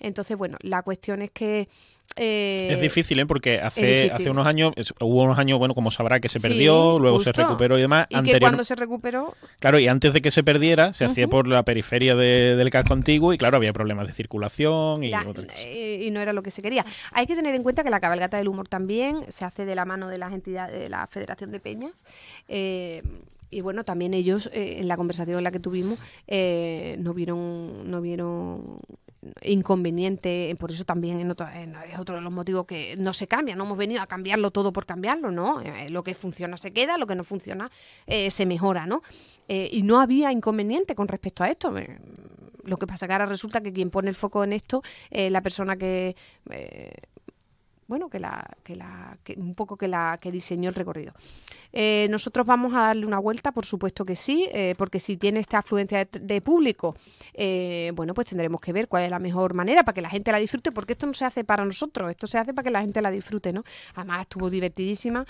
Entonces, 0.00 0.36
bueno, 0.36 0.58
la 0.62 0.82
cuestión 0.82 1.22
es 1.22 1.30
que 1.30 1.68
eh, 2.16 2.68
es 2.70 2.80
difícil, 2.80 3.18
¿eh? 3.20 3.26
Porque 3.26 3.60
hace, 3.60 4.10
hace 4.10 4.30
unos 4.30 4.46
años, 4.46 4.72
hubo 5.00 5.22
unos 5.22 5.38
años, 5.38 5.58
bueno, 5.58 5.74
como 5.74 5.90
sabrá, 5.90 6.20
que 6.20 6.28
se 6.28 6.40
perdió, 6.40 6.98
luego 6.98 7.20
se 7.20 7.32
recuperó 7.32 7.78
y 7.78 7.82
demás. 7.82 8.06
Y 8.08 8.22
que 8.22 8.40
cuando 8.40 8.64
se 8.64 8.74
recuperó... 8.74 9.34
Claro, 9.60 9.78
y 9.78 9.86
antes 9.86 10.12
de 10.12 10.20
que 10.20 10.30
se 10.30 10.42
perdiera, 10.42 10.92
se 10.92 11.04
hacía 11.04 11.28
por 11.28 11.46
la 11.46 11.62
periferia 11.64 12.16
del 12.16 12.70
casco 12.70 12.94
antiguo 12.94 13.32
y 13.32 13.38
claro, 13.38 13.56
había 13.56 13.72
problemas 13.72 14.08
de 14.08 14.14
circulación 14.14 15.04
y 15.04 15.12
eh, 15.12 16.02
Y 16.02 16.10
no 16.10 16.20
era 16.20 16.32
lo 16.32 16.42
que 16.42 16.50
se 16.50 16.62
quería. 16.62 16.84
Hay 17.12 17.26
que 17.26 17.36
tener 17.36 17.54
en 17.54 17.62
cuenta 17.62 17.84
que 17.84 17.90
la 17.90 18.00
cabalgata 18.00 18.36
del 18.36 18.48
humor 18.48 18.68
también 18.68 19.24
se 19.28 19.44
hace 19.44 19.64
de 19.64 19.74
la 19.74 19.84
mano 19.84 20.08
de 20.08 20.18
las 20.18 20.32
entidades 20.32 20.78
de 20.78 20.88
la 20.88 21.06
Federación 21.06 21.52
de 21.52 21.60
Peñas. 21.60 22.04
Eh, 22.48 23.02
y 23.50 23.60
bueno, 23.60 23.84
también 23.84 24.14
ellos 24.14 24.50
eh, 24.52 24.78
en 24.78 24.88
la 24.88 24.96
conversación 24.96 25.38
en 25.38 25.44
la 25.44 25.50
que 25.50 25.60
tuvimos 25.60 25.98
eh, 26.26 26.96
no 26.98 27.14
vieron 27.14 27.90
no 27.90 28.00
vieron 28.00 28.80
inconveniente, 29.42 30.54
por 30.60 30.70
eso 30.70 30.84
también 30.84 31.18
en 31.18 31.30
otro, 31.30 31.48
es 31.48 31.98
otro 31.98 32.16
de 32.16 32.20
los 32.20 32.32
motivos 32.32 32.66
que 32.66 32.94
no 32.98 33.12
se 33.12 33.26
cambia, 33.26 33.56
no 33.56 33.64
hemos 33.64 33.76
venido 33.76 34.00
a 34.00 34.06
cambiarlo 34.06 34.50
todo 34.52 34.72
por 34.72 34.86
cambiarlo, 34.86 35.32
¿no? 35.32 35.60
Eh, 35.60 35.90
lo 35.90 36.04
que 36.04 36.14
funciona 36.14 36.56
se 36.56 36.72
queda, 36.72 36.96
lo 36.98 37.06
que 37.06 37.16
no 37.16 37.24
funciona 37.24 37.70
se 38.06 38.46
mejora, 38.46 38.86
¿no? 38.86 39.02
y 39.48 39.82
no 39.82 40.00
había 40.00 40.30
inconveniente 40.30 40.94
con 40.94 41.08
respecto 41.08 41.42
a 41.42 41.48
esto. 41.48 41.74
Lo 42.62 42.76
que 42.76 42.86
pasa 42.86 43.06
que 43.06 43.12
ahora 43.12 43.26
resulta 43.26 43.60
que 43.60 43.72
quien 43.72 43.90
pone 43.90 44.08
el 44.08 44.14
foco 44.14 44.44
en 44.44 44.52
esto 44.52 44.82
es 45.10 45.32
la 45.32 45.40
persona 45.42 45.76
que 45.76 46.14
bueno, 47.88 48.10
que 48.10 48.20
la, 48.20 48.46
que 48.62 48.76
la, 48.76 49.18
que 49.24 49.34
un 49.38 49.54
poco 49.54 49.76
que 49.76 49.88
la 49.88 50.18
que 50.20 50.30
diseñó 50.30 50.68
el 50.68 50.74
recorrido. 50.74 51.14
Eh, 51.72 52.06
nosotros 52.10 52.46
vamos 52.46 52.72
a 52.74 52.88
darle 52.88 53.06
una 53.06 53.18
vuelta, 53.18 53.52
por 53.52 53.66
supuesto 53.66 54.04
que 54.04 54.16
sí, 54.16 54.48
eh, 54.52 54.74
porque 54.78 54.98
si 54.98 55.16
tiene 55.16 55.40
esta 55.40 55.58
afluencia 55.58 56.08
de, 56.10 56.40
público, 56.40 56.96
eh, 57.34 57.92
bueno, 57.94 58.14
pues 58.14 58.28
tendremos 58.28 58.60
que 58.60 58.72
ver 58.72 58.88
cuál 58.88 59.04
es 59.04 59.10
la 59.10 59.18
mejor 59.18 59.54
manera 59.54 59.82
para 59.82 59.94
que 59.94 60.00
la 60.00 60.10
gente 60.10 60.32
la 60.32 60.38
disfrute, 60.38 60.72
porque 60.72 60.94
esto 60.94 61.06
no 61.06 61.14
se 61.14 61.24
hace 61.24 61.44
para 61.44 61.64
nosotros, 61.64 62.10
esto 62.10 62.26
se 62.26 62.38
hace 62.38 62.54
para 62.54 62.64
que 62.64 62.70
la 62.70 62.80
gente 62.80 63.02
la 63.02 63.10
disfrute, 63.10 63.52
¿no? 63.52 63.64
Además 63.94 64.22
estuvo 64.22 64.50
divertidísima, 64.50 65.26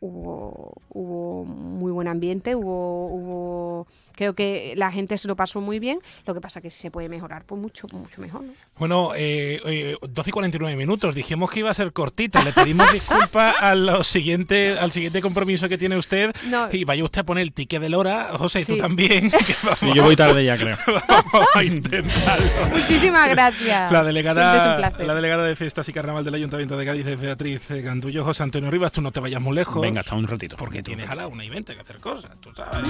hubo, 0.00 0.72
hubo 0.90 1.44
muy 1.44 1.92
buen 1.92 2.08
ambiente, 2.08 2.54
hubo, 2.54 3.06
hubo, 3.06 3.86
creo 4.12 4.34
que 4.34 4.74
la 4.76 4.90
gente 4.90 5.16
se 5.18 5.28
lo 5.28 5.36
pasó 5.36 5.60
muy 5.60 5.78
bien, 5.78 5.98
lo 6.26 6.34
que 6.34 6.40
pasa 6.40 6.60
que 6.60 6.70
si 6.70 6.80
se 6.80 6.90
puede 6.90 7.08
mejorar, 7.08 7.44
pues 7.44 7.60
mucho, 7.60 7.86
mucho 7.92 8.20
mejor, 8.20 8.42
¿no? 8.42 8.52
Bueno, 8.78 9.10
12 9.10 9.94
y 10.26 10.32
49 10.32 10.76
minutos, 10.76 11.14
dijimos 11.14 11.50
que 11.50 11.60
iba 11.60 11.70
a 11.70 11.74
ser 11.74 11.92
cortita. 11.92 12.42
Le 12.42 12.52
pedimos 12.52 12.92
disculpas 12.92 13.54
a 13.60 13.74
los 13.74 14.06
siguientes, 14.06 14.78
al 14.78 14.92
siguiente 14.92 15.03
compromiso 15.20 15.68
que 15.68 15.78
tiene 15.78 15.96
usted. 15.96 16.34
Y 16.72 16.84
vaya 16.84 17.04
usted 17.04 17.20
a 17.20 17.24
poner 17.24 17.42
el 17.42 17.52
ticket 17.52 17.80
de 17.80 17.88
Lora, 17.88 18.30
José, 18.36 18.60
y 18.60 18.64
tú 18.64 18.76
también. 18.76 19.30
yo 19.94 20.02
voy 20.02 20.16
tarde 20.16 20.44
ya, 20.44 20.56
creo. 20.56 20.76
vamos 21.08 21.48
a 21.54 21.64
intentarlo. 21.64 22.50
Muchísimas 22.72 23.28
gracias. 23.28 23.92
La 23.92 24.04
delegada, 24.04 24.92
la 24.98 25.14
delegada 25.14 25.44
de 25.44 25.56
Fiestas 25.56 25.88
y 25.88 25.92
Carnaval 25.92 26.24
del 26.24 26.34
Ayuntamiento 26.34 26.76
de 26.76 26.86
Cádiz 26.86 27.06
es 27.06 27.20
Beatriz 27.20 27.62
Gandullo. 27.68 28.24
José 28.24 28.42
Antonio 28.42 28.70
Rivas, 28.70 28.92
tú 28.92 29.00
no 29.00 29.12
te 29.12 29.20
vayas 29.20 29.40
muy 29.40 29.54
lejos. 29.54 29.80
Venga, 29.80 30.00
hasta 30.00 30.14
un 30.14 30.26
ratito. 30.26 30.56
Porque 30.56 30.82
tienes 30.82 31.08
a 31.08 31.14
la 31.14 31.26
una 31.26 31.44
y 31.44 31.50
veinte 31.50 31.74
que 31.74 31.80
hacer 31.80 31.98
cosas, 31.98 32.30
tú 32.40 32.50
sabes. 32.54 32.88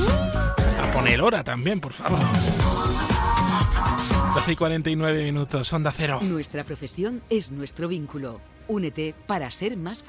A 0.80 0.92
poner 0.92 1.20
hora 1.20 1.42
también, 1.42 1.80
por 1.80 1.92
favor. 1.92 2.20
12 4.34 4.52
y 4.52 4.56
49 4.56 5.24
minutos, 5.24 5.72
Onda 5.72 5.92
Cero. 5.92 6.18
Nuestra 6.22 6.64
profesión 6.64 7.22
es 7.30 7.52
nuestro 7.52 7.88
vínculo. 7.88 8.40
Únete 8.66 9.14
para 9.26 9.50
ser 9.50 9.76
más 9.76 10.02
fuerte. 10.02 10.04